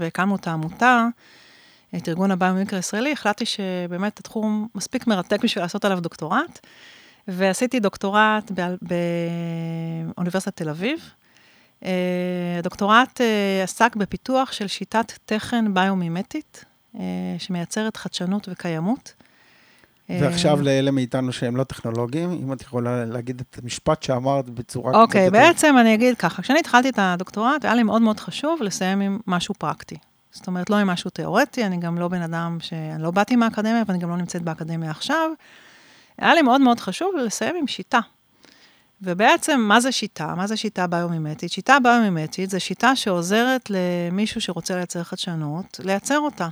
והקמנו 0.00 0.36
את 0.36 0.46
העמותה, 0.46 1.06
את 1.96 2.08
ארגון 2.08 2.30
הביומיקר 2.30 2.76
הישראלי, 2.76 3.12
החלטתי 3.12 3.44
שבאמת 3.46 4.18
התחום 4.18 4.68
מספיק 4.74 5.06
מרתק 5.06 5.40
בשביל 5.42 5.64
לעשות 5.64 5.84
עליו 5.84 6.00
דוקטורט, 6.00 6.58
ועשיתי 7.28 7.80
דוקטורט 7.80 8.52
באוניברסיטת 10.14 10.56
תל 10.56 10.68
אביב. 10.68 11.10
אה, 11.84 11.90
הדוקטורט 12.58 13.20
אה, 13.20 13.62
עסק 13.62 13.96
בפיתוח 13.96 14.52
של 14.52 14.66
שיטת 14.66 15.12
תכן 15.24 15.74
ביומימטית, 15.74 16.64
אה, 16.98 17.02
שמייצרת 17.38 17.96
חדשנות 17.96 18.48
וקיימות. 18.52 19.14
ועכשיו 20.10 20.62
לאלה 20.62 20.90
מאיתנו 20.90 21.32
שהם 21.32 21.56
לא 21.56 21.64
טכנולוגיים, 21.64 22.30
אם 22.30 22.52
את 22.52 22.62
יכולה 22.62 23.04
להגיד 23.04 23.40
את 23.40 23.58
המשפט 23.62 24.02
שאמרת 24.02 24.50
בצורה 24.50 25.02
אוקיי, 25.02 25.24
יותר- 25.24 25.38
בעצם 25.38 25.76
אני 25.80 25.94
אגיד 25.94 26.16
ככה, 26.16 26.42
כשאני 26.42 26.58
התחלתי 26.58 26.88
את 26.88 26.98
הדוקטורט, 26.98 27.64
היה 27.64 27.74
לי 27.74 27.82
מאוד 27.82 28.02
מאוד 28.02 28.20
חשוב 28.20 28.62
לסיים 28.62 29.00
עם 29.00 29.18
משהו 29.26 29.54
פרקטי. 29.54 29.96
זאת 30.32 30.46
אומרת, 30.46 30.70
לא 30.70 30.76
עם 30.76 30.86
משהו 30.86 31.10
תיאורטי, 31.10 31.64
אני 31.64 31.76
גם 31.76 31.98
לא 31.98 32.08
בן 32.08 32.22
אדם 32.22 32.58
ש... 32.60 32.72
אני 32.72 33.02
לא 33.02 33.10
באתי 33.10 33.36
מהאקדמיה, 33.36 33.82
ואני 33.86 33.98
גם 33.98 34.10
לא 34.10 34.16
נמצאת 34.16 34.42
באקדמיה 34.42 34.90
עכשיו. 34.90 35.30
היה 36.18 36.34
לי 36.34 36.42
מאוד 36.42 36.60
מאוד 36.60 36.80
חשוב 36.80 37.14
לסיים 37.16 37.56
עם 37.56 37.66
שיטה. 37.66 38.00
ובעצם, 39.02 39.60
מה 39.60 39.80
זה 39.80 39.92
שיטה? 39.92 40.34
מה 40.34 40.46
זה 40.46 40.56
שיטה 40.56 40.86
ביומימטית? 40.86 41.52
שיטה 41.52 41.76
ביומימטית 41.82 42.50
זה 42.50 42.60
שיטה 42.60 42.96
שעוזרת 42.96 43.70
למישהו 43.70 44.40
שרוצה 44.40 44.76
לייצר 44.76 45.02
חדשנות, 45.02 45.80
לייצר 45.84 46.18
אותה. 46.18 46.48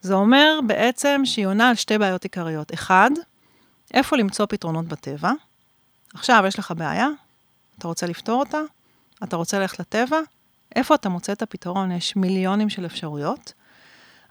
זה 0.00 0.14
אומר 0.14 0.60
בעצם 0.66 1.20
שהיא 1.24 1.46
עונה 1.46 1.68
על 1.68 1.74
שתי 1.74 1.98
בעיות 1.98 2.22
עיקריות. 2.22 2.74
אחד, 2.74 3.10
איפה 3.94 4.16
למצוא 4.16 4.46
פתרונות 4.46 4.88
בטבע. 4.88 5.32
עכשיו, 6.14 6.44
יש 6.46 6.58
לך 6.58 6.72
בעיה, 6.76 7.08
אתה 7.78 7.88
רוצה 7.88 8.06
לפתור 8.06 8.40
אותה, 8.40 8.60
אתה 9.24 9.36
רוצה 9.36 9.58
ללכת 9.58 9.80
לטבע, 9.80 10.18
איפה 10.76 10.94
אתה 10.94 11.08
מוצא 11.08 11.32
את 11.32 11.42
הפתרון? 11.42 11.92
יש 11.92 12.16
מיליונים 12.16 12.68
של 12.68 12.86
אפשרויות. 12.86 13.52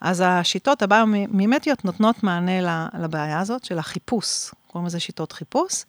אז 0.02 0.24
השיטות 0.26 0.82
הביומימטיות 0.82 1.86
נותנות 1.86 2.24
מענה 2.24 2.88
לבעיה 3.00 3.40
הזאת 3.40 3.64
של 3.64 3.80
החיפוש, 3.80 4.52
קוראים 4.68 4.86
לזה 4.88 5.00
שיטות 5.00 5.32
חיפוש. 5.32 5.84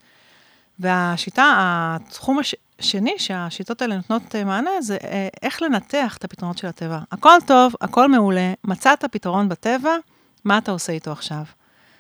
והשיטה, 0.79 1.53
התחום 1.57 2.39
הש- 2.39 2.55
השני 2.79 3.15
שהשיטות 3.19 3.83
האלה 3.83 3.97
נותנות 3.97 4.35
אה, 4.35 4.45
מענה, 4.45 4.71
זה 4.81 4.97
אה, 5.05 5.29
איך 5.43 5.63
לנתח 5.63 6.17
את 6.17 6.25
הפתרונות 6.25 6.59
של 6.59 6.67
הטבע. 6.67 6.99
הכל 7.13 7.39
טוב, 7.47 7.75
הכל 7.81 8.09
מעולה, 8.09 8.53
מצאת 8.65 9.05
פתרון 9.05 9.49
בטבע, 9.49 9.97
מה 10.45 10.59
אתה 10.59 10.71
עושה 10.71 10.93
איתו 10.93 11.13
עכשיו? 11.13 11.43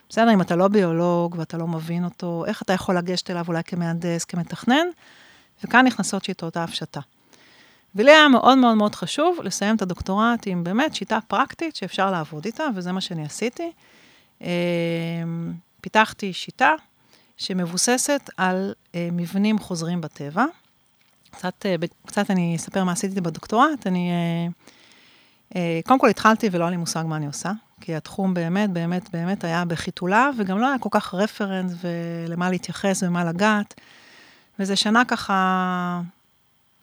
בסדר, 0.09 0.33
אם 0.33 0.41
אתה 0.41 0.57
לא 0.57 0.69
ביולוג 0.69 1.35
ואתה 1.39 1.57
לא 1.57 1.67
מבין 1.67 2.05
אותו, 2.05 2.45
איך 2.47 2.63
אתה 2.63 2.73
יכול 2.73 2.97
לגשת 2.97 3.31
אליו 3.31 3.45
אולי 3.49 3.63
כמהנדס, 3.65 4.25
כמתכנן? 4.25 4.87
וכאן 5.65 5.87
נכנסות 5.87 6.25
שיטות 6.25 6.57
ההפשטה. 6.57 7.01
ולי 7.95 8.11
היה 8.11 8.29
מאוד 8.29 8.59
מאוד 8.59 8.77
מאוד 8.77 8.95
חשוב 8.95 9.39
לסיים 9.43 9.77
את 9.77 9.83
הדוקטורט 9.83 10.47
עם 10.47 10.65
באמת 10.65 10.95
שיטה 10.95 11.19
פרקטית 11.29 11.77
שאפשר 11.77 12.11
לעבוד 12.11 12.45
איתה, 12.45 12.65
וזה 12.75 12.93
מה 12.93 13.01
שאני 13.01 13.25
עשיתי. 13.25 13.73
אה, 14.43 14.49
פיתחתי 15.81 16.33
שיטה 16.33 16.73
שמבוססת 17.37 18.31
על 18.37 18.75
אה, 18.95 19.09
מבנים 19.13 19.59
חוזרים 19.59 20.01
בטבע. 20.01 20.45
קצת, 21.31 21.67
אה, 21.67 21.75
קצת 22.07 22.31
אני 22.31 22.57
אספר 22.57 22.85
מה 22.85 22.93
עשיתי 22.93 23.21
בדוקטורט. 23.21 23.87
אני, 23.87 24.11
קודם 25.85 26.01
כל 26.01 26.09
התחלתי 26.09 26.49
ולא 26.53 26.65
היה 26.65 26.71
לי 26.71 26.77
מושג 26.77 27.05
מה 27.07 27.17
אני 27.17 27.27
עושה, 27.27 27.53
כי 27.81 27.95
התחום 27.95 28.35
באמת, 28.35 28.71
באמת, 28.71 29.11
באמת 29.11 29.45
היה 29.45 29.65
בחיתוליו, 29.65 30.35
וגם 30.39 30.59
לא 30.59 30.67
היה 30.67 30.79
כל 30.79 30.89
כך 30.93 31.15
reference 31.15 31.73
ולמה 31.81 32.51
להתייחס 32.51 33.03
ומה 33.03 33.25
לגעת. 33.25 33.75
וזה 34.59 34.77
שנה 34.77 35.05
ככה 35.05 36.01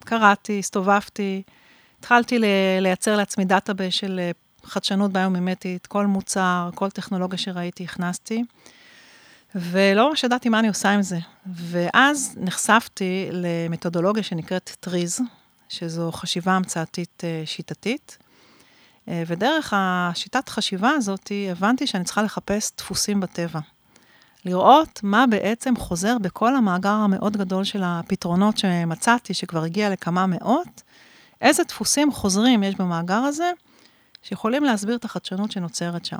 קראתי, 0.06 0.58
הסתובבתי, 0.58 1.42
התחלתי 1.98 2.38
לייצר 2.80 3.16
לעצמי 3.16 3.44
database 3.44 3.94
של 3.94 4.20
אה, 4.22 4.30
חדשנות 4.64 5.12
ביומימטית, 5.12 5.86
כל 5.86 6.06
מוצר, 6.06 6.70
כל 6.74 6.90
טכנולוגיה 6.90 7.38
שראיתי, 7.38 7.84
הכנסתי. 7.84 8.44
ולא 9.54 10.08
ממש 10.08 10.24
ידעתי 10.24 10.48
מה 10.48 10.58
אני 10.58 10.68
עושה 10.68 10.90
עם 10.90 11.02
זה. 11.02 11.18
ואז 11.46 12.34
נחשפתי 12.40 13.28
למתודולוגיה 13.32 14.22
שנקראת 14.22 14.76
TRIZ, 14.80 15.20
שזו 15.68 16.12
חשיבה 16.12 16.52
המצאתית 16.52 17.22
אה, 17.24 17.42
שיטתית. 17.44 18.18
אה, 19.08 19.22
ודרך 19.26 19.72
השיטת 19.76 20.48
חשיבה 20.48 20.90
הזאת, 20.90 21.32
הבנתי 21.50 21.86
שאני 21.86 22.04
צריכה 22.04 22.22
לחפש 22.22 22.72
דפוסים 22.78 23.20
בטבע. 23.20 23.60
לראות 24.46 25.00
מה 25.02 25.26
בעצם 25.26 25.76
חוזר 25.76 26.18
בכל 26.18 26.56
המאגר 26.56 26.90
המאוד 26.90 27.36
גדול 27.36 27.64
של 27.64 27.82
הפתרונות 27.84 28.58
שמצאתי, 28.58 29.34
שכבר 29.34 29.62
הגיע 29.62 29.90
לכמה 29.90 30.26
מאות, 30.26 30.82
איזה 31.40 31.62
דפוסים 31.64 32.12
חוזרים 32.12 32.62
יש 32.62 32.74
במאגר 32.74 33.14
הזה, 33.14 33.50
שיכולים 34.22 34.64
להסביר 34.64 34.96
את 34.96 35.04
החדשנות 35.04 35.52
שנוצרת 35.52 36.04
שם. 36.04 36.18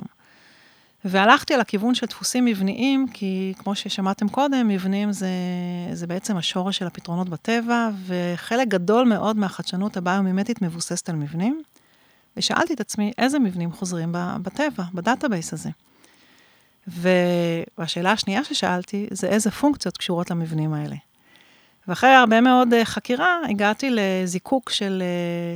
והלכתי 1.05 1.53
על 1.53 1.61
הכיוון 1.61 1.95
של 1.95 2.05
דפוסים 2.05 2.45
מבניים, 2.45 3.07
כי 3.13 3.53
כמו 3.57 3.75
ששמעתם 3.75 4.29
קודם, 4.29 4.67
מבנים 4.67 5.11
זה, 5.11 5.29
זה 5.93 6.07
בעצם 6.07 6.37
השורש 6.37 6.77
של 6.77 6.87
הפתרונות 6.87 7.29
בטבע, 7.29 7.89
וחלק 8.05 8.67
גדול 8.67 9.07
מאוד 9.07 9.37
מהחדשנות 9.37 9.97
הביומימטית 9.97 10.61
מבוססת 10.61 11.09
על 11.09 11.15
מבנים. 11.15 11.61
ושאלתי 12.37 12.73
את 12.73 12.79
עצמי, 12.79 13.11
איזה 13.17 13.39
מבנים 13.39 13.71
חוזרים 13.71 14.09
בטבע, 14.41 14.83
ב 14.93 15.00
database 15.00 15.53
הזה? 15.53 15.69
והשאלה 16.87 18.11
השנייה 18.11 18.43
ששאלתי, 18.43 19.07
זה 19.11 19.27
איזה 19.27 19.51
פונקציות 19.51 19.97
קשורות 19.97 20.31
למבנים 20.31 20.73
האלה. 20.73 20.95
ואחרי 21.87 22.09
הרבה 22.09 22.41
מאוד 22.41 22.73
אה, 22.73 22.85
חקירה, 22.85 23.37
הגעתי 23.49 23.89
לזיקוק 23.91 24.69
של 24.69 25.03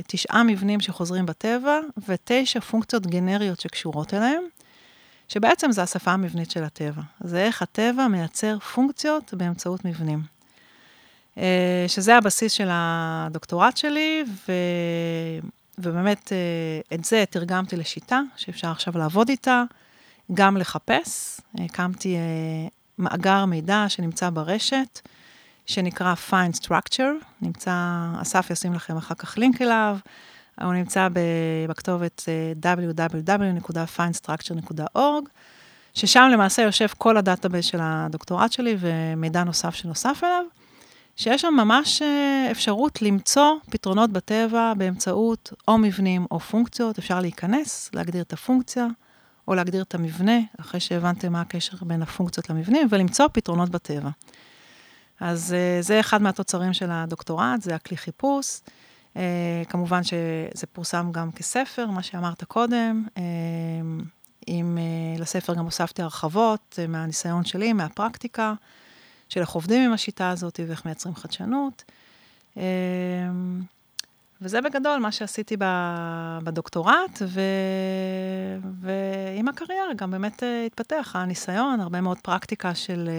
אה, 0.02 0.06
תשעה 0.08 0.42
מבנים 0.42 0.80
שחוזרים 0.80 1.26
בטבע, 1.26 1.78
ותשע 2.08 2.60
פונקציות 2.60 3.06
גנריות 3.06 3.60
שקשורות 3.60 4.14
אליהם, 4.14 4.42
שבעצם 5.28 5.72
זה 5.72 5.82
השפה 5.82 6.10
המבנית 6.10 6.50
של 6.50 6.64
הטבע. 6.64 7.02
זה 7.20 7.42
איך 7.42 7.62
הטבע 7.62 8.08
מייצר 8.08 8.58
פונקציות 8.58 9.34
באמצעות 9.34 9.84
מבנים. 9.84 10.22
אה, 11.36 11.40
שזה 11.88 12.16
הבסיס 12.16 12.52
של 12.52 12.68
הדוקטורט 12.70 13.76
שלי, 13.76 14.24
ו... 14.48 14.52
ובאמת 15.78 16.32
את 16.94 17.04
זה 17.04 17.24
תרגמתי 17.30 17.76
לשיטה 17.76 18.20
שאפשר 18.36 18.70
עכשיו 18.70 18.98
לעבוד 18.98 19.28
איתה, 19.28 19.62
גם 20.34 20.56
לחפש. 20.56 21.40
הקמתי 21.58 22.16
אה, 22.16 22.18
מאגר 22.98 23.44
מידע 23.44 23.84
שנמצא 23.88 24.30
ברשת, 24.30 25.00
שנקרא 25.66 26.14
Find 26.30 26.64
Structure, 26.64 27.24
נמצא, 27.42 28.06
אסף 28.22 28.50
ישים 28.50 28.74
לכם 28.74 28.96
אחר 28.96 29.14
כך 29.14 29.38
לינק 29.38 29.62
אליו, 29.62 29.96
הוא 30.60 30.72
נמצא 30.72 31.08
בכתובת 31.68 32.24
אה, 32.28 32.52
www.findstructure.org, 32.74 35.28
ששם 35.94 36.28
למעשה 36.32 36.62
יושב 36.62 36.86
כל 36.98 37.16
ה 37.16 37.22
database 37.22 37.66
של 37.66 37.78
הדוקטורט 37.82 38.52
שלי 38.52 38.76
ומידע 38.78 39.44
נוסף 39.44 39.74
שנוסף 39.74 40.20
אליו, 40.24 40.44
שיש 41.16 41.42
שם 41.42 41.54
ממש 41.56 42.02
אה, 42.02 42.48
אפשרות 42.50 43.02
למצוא 43.02 43.54
פתרונות 43.70 44.10
בטבע 44.10 44.72
באמצעות 44.76 45.52
או 45.68 45.78
מבנים 45.78 46.26
או 46.30 46.40
פונקציות, 46.40 46.98
אפשר 46.98 47.20
להיכנס, 47.20 47.90
להגדיר 47.94 48.22
את 48.22 48.32
הפונקציה, 48.32 48.86
או 49.48 49.54
להגדיר 49.54 49.82
את 49.82 49.94
המבנה, 49.94 50.38
אחרי 50.60 50.80
שהבנתם 50.80 51.32
מה 51.32 51.40
הקשר 51.40 51.76
בין 51.80 52.02
הפונקציות 52.02 52.50
למבנים, 52.50 52.88
ולמצוא 52.90 53.26
פתרונות 53.32 53.70
בטבע. 53.70 54.10
אז 55.20 55.54
uh, 55.54 55.84
זה 55.84 56.00
אחד 56.00 56.22
מהתוצרים 56.22 56.72
של 56.72 56.90
הדוקטורט, 56.90 57.62
זה 57.62 57.74
הכלי 57.74 57.96
חיפוש. 57.96 58.60
Uh, 59.14 59.18
כמובן 59.68 60.02
שזה 60.02 60.66
פורסם 60.72 61.12
גם 61.12 61.32
כספר, 61.32 61.86
מה 61.86 62.02
שאמרת 62.02 62.44
קודם. 62.44 63.04
Uh, 63.14 63.20
עם, 64.46 64.78
לספר 65.18 65.54
גם 65.54 65.64
הוספתי 65.64 66.02
הרחבות 66.02 66.78
מהניסיון 66.88 67.44
שלי, 67.44 67.72
מהפרקטיקה, 67.72 68.54
של 69.28 69.40
איך 69.40 69.50
עובדים 69.50 69.84
עם 69.84 69.92
השיטה 69.92 70.30
הזאת 70.30 70.60
ואיך 70.68 70.86
מייצרים 70.86 71.14
חדשנות. 71.14 71.84
וזה 74.42 74.60
בגדול 74.60 74.98
מה 74.98 75.12
שעשיתי 75.12 75.56
בדוקטורט, 76.44 77.22
ו... 77.26 77.40
ועם 78.80 79.48
הקריירה 79.48 79.94
גם 79.96 80.10
באמת 80.10 80.42
התפתח 80.66 81.12
הניסיון, 81.18 81.80
הרבה 81.80 82.00
מאוד 82.00 82.18
פרקטיקה 82.18 82.74
של... 82.74 83.10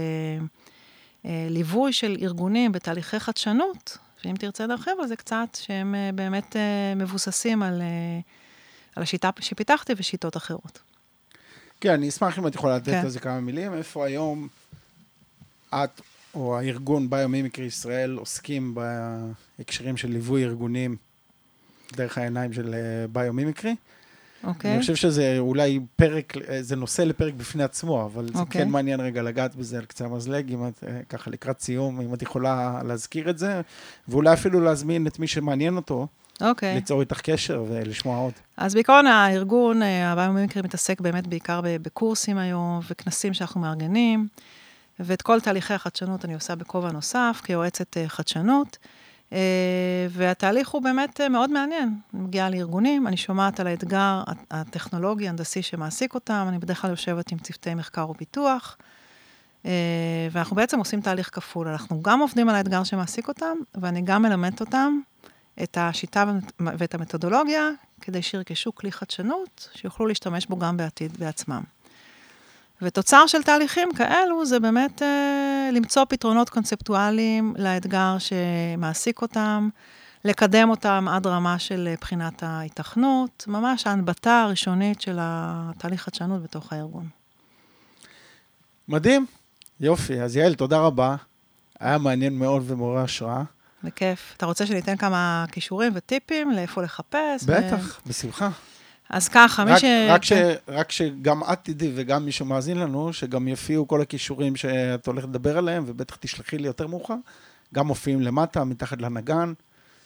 אה, 1.26 1.48
ליווי 1.50 1.94
של 1.94 2.18
ארגונים 2.22 2.72
בתהליכי 2.72 3.20
חדשנות, 3.20 3.98
שאם 4.22 4.36
תרצה 4.40 4.66
להרחיב 4.66 4.94
על 5.02 5.08
זה 5.08 5.16
קצת, 5.16 5.58
שהם 5.62 5.96
אה, 5.96 6.10
באמת 6.16 6.56
אה, 6.56 6.96
מבוססים 6.96 7.64
על, 7.64 7.82
על 8.96 9.04
השיטה 9.04 9.30
שפיתחתי 9.40 9.94
ושיטות 9.98 10.38
אחרות. 10.38 10.80
כן, 11.82 11.94
אני 11.94 12.10
אשמח 12.10 12.40
אם 12.40 12.48
את 12.48 12.56
יכולה 12.56 12.76
לתת 12.76 12.86
כן. 12.86 13.02
על 13.02 13.10
זה 13.10 13.20
כמה 13.20 13.40
מילים. 13.40 13.74
איפה 13.74 14.06
היום 14.06 14.48
את 15.70 16.02
או 16.34 16.58
הארגון 16.58 17.10
ביומימיקרי 17.10 17.66
ישראל 17.66 18.16
עוסקים 18.18 18.76
בהקשרים 19.58 19.98
של 19.98 20.08
ליווי 20.08 20.44
ארגונים 20.44 20.96
דרך 21.96 22.18
העיניים 22.18 22.54
של 22.54 22.76
ביומימיקרי? 23.12 23.76
אוקיי. 24.44 24.72
אני 24.72 24.80
חושב 24.82 24.96
שזה 24.96 25.36
אולי 25.40 25.80
פרק, 25.96 26.34
זה 26.62 26.76
נושא 26.76 27.02
לפרק 27.02 27.34
בפני 27.34 27.64
עצמו, 27.64 28.06
אבל 28.06 28.28
זה 28.34 28.40
אוקיי. 28.40 28.62
כן 28.62 28.70
מעניין 28.70 29.00
רגע 29.00 29.22
לגעת 29.22 29.56
בזה 29.56 29.78
על 29.78 29.86
קצה 29.86 30.06
המזלג, 30.06 30.52
אם 30.52 30.68
את, 30.68 30.84
אה, 30.88 31.00
ככה 31.10 31.32
לקראת 31.32 31.62
סיום, 31.62 32.02
אם 32.02 32.14
את 32.14 32.22
יכולה 32.22 32.82
להזכיר 32.86 33.30
את 33.30 33.38
זה, 33.38 33.62
ואולי 34.08 34.34
אפילו 34.34 34.60
להזמין 34.62 35.08
את 35.08 35.20
מי 35.20 35.28
שמעניין 35.28 35.76
אותו. 35.76 36.08
אוקיי. 36.42 36.76
ליצור 36.76 37.02
איתך 37.02 37.22
קשר 37.22 37.64
ולשמוע 37.68 38.18
עוד. 38.18 38.34
אז 38.58 38.74
בעיקרון 38.74 39.08
הארגון, 39.08 39.82
אה, 39.82 40.12
הביומיקרי 40.12 40.62
מתעסק 40.62 41.02
באמת 41.02 41.28
בעיקר 41.28 41.62
בקורסים 41.64 42.38
היום 42.38 42.80
וכנסים 42.90 43.34
שאנחנו 43.34 43.62
מארגנים, 43.62 44.28
ואת 45.00 45.22
כל 45.22 45.40
תהליכי 45.40 45.74
החדשנות 45.74 46.26
אני 46.26 46.34
עושה 46.34 46.56
בכובע 46.56 46.92
נוסף, 46.92 47.42
כיועצת 47.44 47.98
אה, 47.98 48.10
חדשנות. 48.10 48.78
אה, 49.34 50.08
והתהליך 50.10 50.70
הוא 50.70 50.82
באמת 50.82 51.22
אה, 51.22 51.30
מאוד 51.30 51.52
מעניין. 51.52 51.96
אני 52.14 52.22
מגיעה 52.22 52.50
לארגונים, 52.50 53.08
אני 53.08 53.18
שומעת 53.18 53.60
על 53.60 53.68
האתגר 53.68 54.24
הטכנולוגי, 54.52 55.30
הנדסי 55.30 55.62
שמעסיק 55.62 56.16
אותם, 56.16 56.46
אני 56.50 56.60
בדרך 56.60 56.82
כלל 56.82 56.90
יושבת 56.90 57.32
עם 57.32 57.38
צוותי 57.38 57.76
מחקר 57.76 58.10
ופיתוח, 58.10 58.78
אה, 59.66 59.72
ואנחנו 60.32 60.56
בעצם 60.56 60.80
עושים 60.80 61.02
תהליך 61.02 61.30
כפול. 61.34 61.68
אנחנו 61.68 62.02
גם 62.02 62.20
עובדים 62.20 62.50
על 62.50 62.56
האתגר 62.56 62.84
שמעסיק 62.84 63.28
אותם, 63.28 63.58
ואני 63.76 64.02
גם 64.02 64.22
מלמדת 64.22 64.60
אותם 64.60 65.00
את 65.64 65.78
השיטה 65.82 66.26
ואת 66.60 66.96
המתודולוגיה, 66.96 67.70
כדי 68.02 68.22
שירכשו 68.22 68.76
כלי 68.76 68.92
חדשנות, 68.92 69.70
שיוכלו 69.74 70.08
להשתמש 70.08 70.46
בו 70.46 70.58
גם 70.58 70.78
בעתיד 70.78 71.18
בעצמם. 71.18 71.73
ותוצר 72.84 73.28
של 73.28 73.44
תהליכים 73.44 73.90
כאלו 73.96 74.46
זה 74.46 74.60
באמת 74.60 75.02
אה, 75.02 75.70
למצוא 75.74 76.06
פתרונות 76.10 76.50
קונספטואליים 76.50 77.54
לאתגר 77.58 78.16
שמעסיק 78.20 79.22
אותם, 79.22 79.70
לקדם 80.26 80.70
אותם 80.70 81.08
עד 81.10 81.28
רמה 81.28 81.60
של 81.60 81.88
אה, 81.88 81.96
בחינת 82.02 82.44
ההיתכנות, 82.44 83.46
ממש 83.48 83.88
ההנבטה 83.88 84.42
הראשונית 84.42 85.02
של 85.02 85.18
התהליך 85.22 86.02
חדשנות 86.02 86.44
בתוך 86.44 86.74
הארגון. 86.74 87.08
מדהים, 88.88 89.26
יופי. 89.80 90.22
אז 90.22 90.36
יעל, 90.36 90.56
תודה 90.56 90.80
רבה. 90.80 91.16
היה 91.80 91.98
מעניין 91.98 92.40
מאוד 92.40 92.64
ומעורר 92.68 92.98
השראה. 92.98 93.44
בכיף. 93.84 94.34
אתה 94.38 94.46
רוצה 94.46 94.66
שניתן 94.66 94.98
כמה 94.98 95.46
כישורים 95.52 95.92
וטיפים 95.96 96.52
לאיפה 96.52 96.82
לחפש? 96.82 97.44
בטח, 97.46 98.02
ו... 98.06 98.10
בשמחה. 98.10 98.50
אז 99.10 99.28
ככה, 99.30 99.66
מי 99.66 99.80
ש... 99.80 99.84
רק, 100.10 100.24
ש... 100.24 100.34
רק 100.68 100.92
שגם 100.92 101.42
את 101.54 101.60
תדעי 101.64 101.92
וגם 101.96 102.26
מי 102.26 102.32
שמאזין 102.32 102.78
לנו, 102.78 103.14
שגם 103.14 103.48
יופיעו 103.48 103.88
כל 103.88 104.02
הכישורים 104.02 104.56
שאת 104.56 105.08
הולכת 105.08 105.28
לדבר 105.28 105.58
עליהם, 105.58 105.84
ובטח 105.88 106.16
תשלחי 106.16 106.58
לי 106.58 106.68
יותר 106.68 106.88
מאוחר, 106.88 107.16
גם 107.74 107.88
מופיעים 107.88 108.22
למטה, 108.22 108.64
מתחת 108.64 109.02
לנגן. 109.02 109.54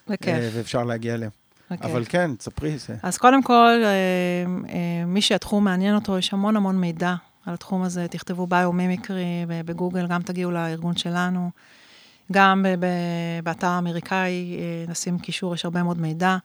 בכיף. 0.10 0.28
אה, 0.28 0.50
ואפשר 0.54 0.84
להגיע 0.84 1.14
אליהם. 1.14 1.32
בכיף. 1.72 1.86
אבל 1.86 2.04
כן, 2.10 2.36
תספרי. 2.36 2.78
זה. 2.78 2.96
אז 3.04 3.18
קודם 3.18 3.44
כל, 3.44 3.82
אה, 3.84 3.90
אה, 4.70 5.06
מי 5.06 5.22
שהתחום 5.22 5.64
מעניין 5.64 5.96
אותו, 5.96 6.18
יש 6.18 6.34
המון 6.34 6.56
המון 6.56 6.78
מידע 6.78 7.16
על 7.46 7.54
התחום 7.54 7.82
הזה. 7.84 8.08
תכתבו 8.08 8.48
biomimicry 8.48 9.46
בגוגל, 9.48 10.08
גם 10.08 10.22
תגיעו 10.22 10.52
לארגון 10.52 10.98
שלנו. 10.98 11.50
גם 12.32 12.66
באתר 13.44 13.68
האמריקאי 13.68 14.58
נשים 14.88 15.20
קישור, 15.20 15.56
יש 15.56 15.66
הרבה 15.66 15.84
מאוד 15.84 16.02
מידע. 16.02 16.38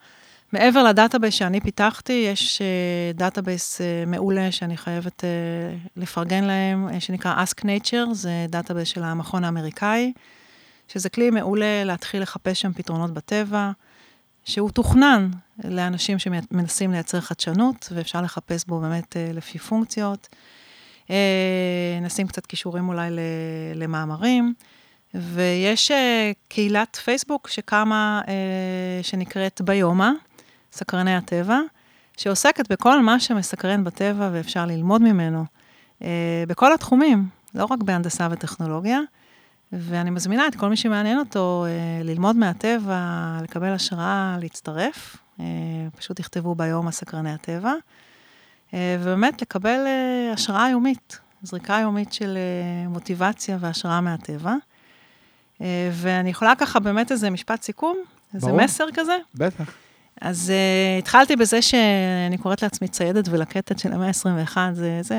מעבר 0.52 0.82
ל 0.82 0.88
database 0.88 1.34
שאני 1.34 1.60
פיתחתי, 1.60 2.12
יש 2.32 2.58
אה, 2.58 3.16
database 3.16 3.80
אה, 3.80 4.08
מעולה 4.08 4.52
שאני 4.52 4.76
חייבת 4.76 5.20
אה, 5.20 5.88
לפרגן 5.96 6.44
להם, 6.44 6.88
אה, 6.88 7.00
שנקרא 7.00 7.44
Ask 7.44 7.64
Nature, 7.64 8.12
זה 8.12 8.46
database 8.48 8.88
של 8.88 9.02
המכון 9.02 9.44
האמריקאי, 9.44 10.12
שזה 10.88 11.08
כלי 11.08 11.30
מעולה 11.30 11.84
להתחיל 11.84 12.22
לחפש 12.22 12.60
שם 12.60 12.72
פתרונות 12.72 13.10
בטבע, 13.10 13.70
שהוא 14.44 14.70
תוכנן 14.70 15.30
לאנשים 15.64 16.18
שמנסים 16.18 16.92
לייצר 16.92 17.20
חדשנות, 17.20 17.88
ואפשר 17.94 18.20
לחפש 18.22 18.64
בו 18.64 18.80
באמת 18.80 19.16
אה, 19.16 19.36
לפי 19.36 19.58
פונקציות. 19.58 20.28
Uh, 21.06 21.10
נשים 22.02 22.26
קצת 22.26 22.46
כישורים 22.46 22.88
אולי 22.88 23.10
למאמרים. 23.74 24.54
ויש 25.14 25.90
uh, 25.90 25.94
קהילת 26.48 26.96
פייסבוק 26.96 27.48
שקמה, 27.48 28.20
uh, 28.24 28.28
שנקראת 29.02 29.60
ביומה, 29.60 30.12
סקרני 30.72 31.16
הטבע, 31.16 31.60
שעוסקת 32.16 32.72
בכל 32.72 33.02
מה 33.02 33.20
שמסקרן 33.20 33.84
בטבע 33.84 34.30
ואפשר 34.32 34.66
ללמוד 34.66 35.02
ממנו, 35.02 35.44
אה, 36.02 36.44
בכל 36.48 36.74
התחומים, 36.74 37.28
לא 37.54 37.64
רק 37.64 37.82
בהנדסה 37.82 38.28
וטכנולוגיה. 38.30 39.00
ואני 39.72 40.10
מזמינה 40.10 40.46
את 40.46 40.54
כל 40.54 40.68
מי 40.68 40.76
שמעניין 40.76 41.18
אותו 41.18 41.64
אה, 41.68 42.04
ללמוד 42.04 42.36
מהטבע, 42.36 43.38
לקבל 43.42 43.72
השראה, 43.72 44.36
להצטרף. 44.40 45.16
אה, 45.40 45.44
פשוט 45.96 46.16
תכתבו 46.16 46.54
ביום 46.54 46.88
הסקרני 46.88 47.32
הטבע. 47.32 47.72
ובאמת 48.72 49.42
לקבל 49.42 49.84
אה, 49.86 50.32
השראה 50.32 50.70
יומית, 50.70 51.18
זריקה 51.42 51.78
יומית 51.82 52.12
של 52.12 52.38
מוטיבציה 52.88 53.56
והשראה 53.60 54.00
מהטבע. 54.00 54.54
ואני 55.92 56.30
יכולה 56.30 56.54
ככה 56.54 56.80
באמת 56.80 57.12
איזה 57.12 57.30
משפט 57.30 57.62
סיכום, 57.62 57.96
איזה 58.34 58.46
ברור. 58.46 58.62
מסר 58.62 58.86
כזה. 58.94 59.16
בטח. 59.34 59.74
אז 60.22 60.52
uh, 60.52 60.98
התחלתי 60.98 61.36
בזה 61.36 61.62
שאני 61.62 62.38
קוראת 62.42 62.62
לעצמי 62.62 62.88
ציידת 62.88 63.28
ולקטת 63.28 63.78
של 63.78 63.92
המאה 63.92 64.06
ה-21, 64.06 64.56
זה, 64.72 64.98
זה 65.02 65.16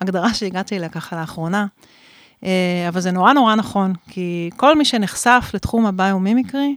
הגדרה 0.00 0.34
שהגעתי 0.34 0.76
אליה 0.76 0.88
ככה 0.88 1.20
לאחרונה. 1.20 1.66
Uh, 2.40 2.44
אבל 2.88 3.00
זה 3.00 3.10
נורא 3.10 3.32
נורא 3.32 3.54
נכון, 3.54 3.92
כי 4.08 4.50
כל 4.56 4.78
מי 4.78 4.84
שנחשף 4.84 5.50
לתחום 5.54 5.86
הביומימיקרי, 5.86 6.76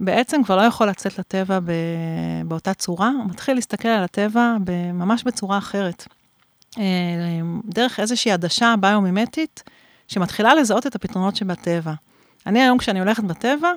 בעצם 0.00 0.44
כבר 0.44 0.56
לא 0.56 0.62
יכול 0.62 0.88
לצאת 0.88 1.18
לטבע 1.18 1.60
ב, 1.60 1.72
באותה 2.44 2.74
צורה, 2.74 3.08
הוא 3.08 3.30
מתחיל 3.30 3.54
להסתכל 3.54 3.88
על 3.88 4.04
הטבע 4.04 4.56
ממש 4.94 5.24
בצורה 5.24 5.58
אחרת. 5.58 6.06
Uh, 6.74 6.78
דרך 7.64 8.00
איזושהי 8.00 8.32
עדשה 8.32 8.74
ביומימטית, 8.80 9.62
שמתחילה 10.08 10.54
לזהות 10.54 10.86
את 10.86 10.94
הפתרונות 10.94 11.36
שבטבע. 11.36 11.92
אני 12.46 12.62
היום, 12.62 12.78
כשאני 12.78 12.98
הולכת 12.98 13.24
בטבע, 13.24 13.72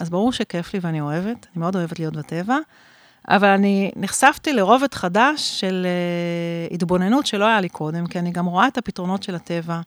אז 0.00 0.10
ברור 0.10 0.32
שכיף 0.32 0.74
לי 0.74 0.80
ואני 0.82 1.00
אוהבת, 1.00 1.46
אני 1.52 1.60
מאוד 1.60 1.76
אוהבת 1.76 1.98
להיות 1.98 2.16
בטבע, 2.16 2.56
אבל 3.28 3.48
אני 3.48 3.90
נחשפתי 3.96 4.52
לרובד 4.52 4.94
חדש 4.94 5.60
של 5.60 5.86
uh, 6.70 6.74
התבוננות 6.74 7.26
שלא 7.26 7.44
היה 7.44 7.60
לי 7.60 7.68
קודם, 7.68 8.06
כי 8.06 8.18
אני 8.18 8.30
גם 8.30 8.46
רואה 8.46 8.68
את 8.68 8.78
הפתרונות 8.78 9.22
של 9.22 9.34
הטבע, 9.34 9.80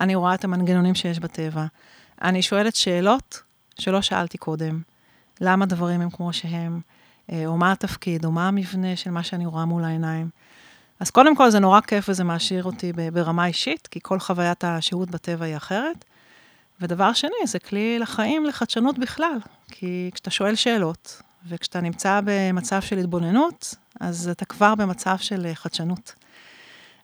אני 0.00 0.14
רואה 0.14 0.34
את 0.34 0.44
המנגנונים 0.44 0.94
שיש 0.94 1.18
בטבע, 1.18 1.64
אני 2.22 2.42
שואלת 2.42 2.76
שאלות 2.76 3.42
שלא 3.78 4.02
שאלתי 4.02 4.38
קודם, 4.38 4.80
למה 5.40 5.66
דברים 5.66 6.00
הם 6.00 6.10
כמו 6.10 6.32
שהם, 6.32 6.80
אה, 7.32 7.46
או 7.46 7.56
מה 7.56 7.72
התפקיד, 7.72 8.24
או 8.24 8.32
מה 8.32 8.48
המבנה 8.48 8.96
של 8.96 9.10
מה 9.10 9.22
שאני 9.22 9.46
רואה 9.46 9.64
מול 9.64 9.84
העיניים. 9.84 10.28
אז 11.00 11.10
קודם 11.10 11.36
כל 11.36 11.50
זה 11.50 11.58
נורא 11.58 11.80
כיף 11.80 12.08
וזה 12.08 12.24
מעשיר 12.24 12.64
אותי 12.64 12.92
ברמה 13.12 13.46
אישית, 13.46 13.86
כי 13.86 14.00
כל 14.02 14.18
חוויית 14.18 14.64
השהות 14.64 15.10
בטבע 15.10 15.44
היא 15.44 15.56
אחרת. 15.56 16.04
ודבר 16.82 17.12
שני, 17.12 17.46
זה 17.46 17.58
כלי 17.58 17.98
לחיים, 17.98 18.46
לחדשנות 18.46 18.98
בכלל. 18.98 19.38
כי 19.68 20.10
כשאתה 20.14 20.30
שואל 20.30 20.54
שאלות, 20.54 21.22
וכשאתה 21.48 21.80
נמצא 21.80 22.20
במצב 22.24 22.80
של 22.80 22.98
התבוננות, 22.98 23.74
אז 24.00 24.28
אתה 24.28 24.44
כבר 24.44 24.74
במצב 24.74 25.16
של 25.18 25.46
חדשנות. 25.54 26.14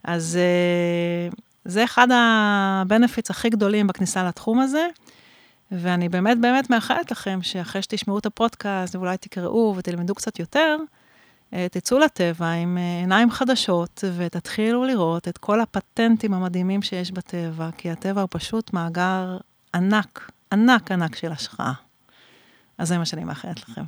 אז 0.05 0.37
אה, 0.37 1.39
זה 1.65 1.85
אחד 1.85 2.11
ה-benefits 2.11 3.31
הכי 3.31 3.51
גדולים 3.51 3.87
בכניסה 3.87 4.25
לתחום 4.25 4.61
הזה. 4.61 4.87
ואני 5.73 6.09
באמת 6.09 6.41
באמת 6.41 6.71
מאחלת 6.71 7.11
לכם 7.11 7.39
שאחרי 7.43 7.83
שתשמעו 7.83 8.19
את 8.19 8.27
הפודקאסט, 8.27 8.95
ואולי 8.95 9.17
תקראו 9.17 9.75
ותלמדו 9.77 10.15
קצת 10.15 10.39
יותר, 10.39 10.77
אה, 11.55 11.67
תצאו 11.71 11.99
לטבע 11.99 12.51
עם 12.51 12.79
אה, 12.79 12.99
עיניים 13.01 13.31
חדשות 13.31 14.05
ותתחילו 14.17 14.85
לראות 14.85 15.29
את 15.29 15.39
כל 15.39 15.61
הפטנטים 15.61 16.35
המדהימים 16.35 16.83
שיש 16.83 17.13
בטבע, 17.13 17.71
כי 17.77 17.91
הטבע 17.91 18.21
הוא 18.21 18.29
פשוט 18.31 18.73
מאגר 18.73 19.37
ענק, 19.75 20.31
ענק 20.53 20.93
ענק 20.93 21.17
של 21.17 21.33
השחאה. 21.33 21.73
אז 22.79 22.89
זה 22.89 22.99
מה 22.99 23.05
שאני 23.05 23.25
מאחלת 23.25 23.69
לכם. 23.69 23.85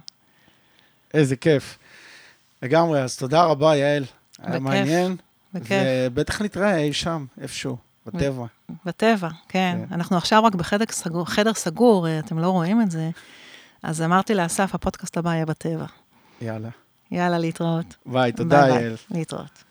איזה 1.14 1.36
כיף. 1.36 1.78
לגמרי, 2.62 3.02
אז 3.02 3.16
תודה 3.16 3.42
רבה, 3.42 3.76
יעל. 3.76 4.02
בכיף. 4.02 4.50
היה 4.50 4.58
מעניין. 4.58 5.16
בכיף. 5.54 5.82
ובטח 6.06 6.42
נתראה 6.42 6.78
אי 6.78 6.92
שם, 6.92 7.26
איפשהו. 7.40 7.76
בטבע. 8.06 8.46
בטבע, 8.84 9.28
כן. 9.48 9.78
כן. 9.88 9.94
אנחנו 9.94 10.16
עכשיו 10.16 10.44
רק 10.44 10.54
בחדר 10.54 10.84
סגור, 10.90 11.26
חדר 11.26 11.54
סגור, 11.54 12.08
אה, 12.08 12.18
אתם 12.18 12.38
לא 12.38 12.50
רואים 12.50 12.82
את 12.82 12.90
זה. 12.90 13.10
אז 13.82 14.02
אמרתי 14.02 14.34
לאסף, 14.34 14.74
הפודקאסט 14.74 15.16
הבא 15.16 15.34
יהיה 15.34 15.46
בטבע. 15.46 15.86
יאללה. 16.40 16.68
יאללה, 17.10 17.38
להתראות. 17.38 17.96
ביי, 18.06 18.32
תודה, 18.32 18.68
יעל. 18.68 18.96
להתראות. 19.10 19.64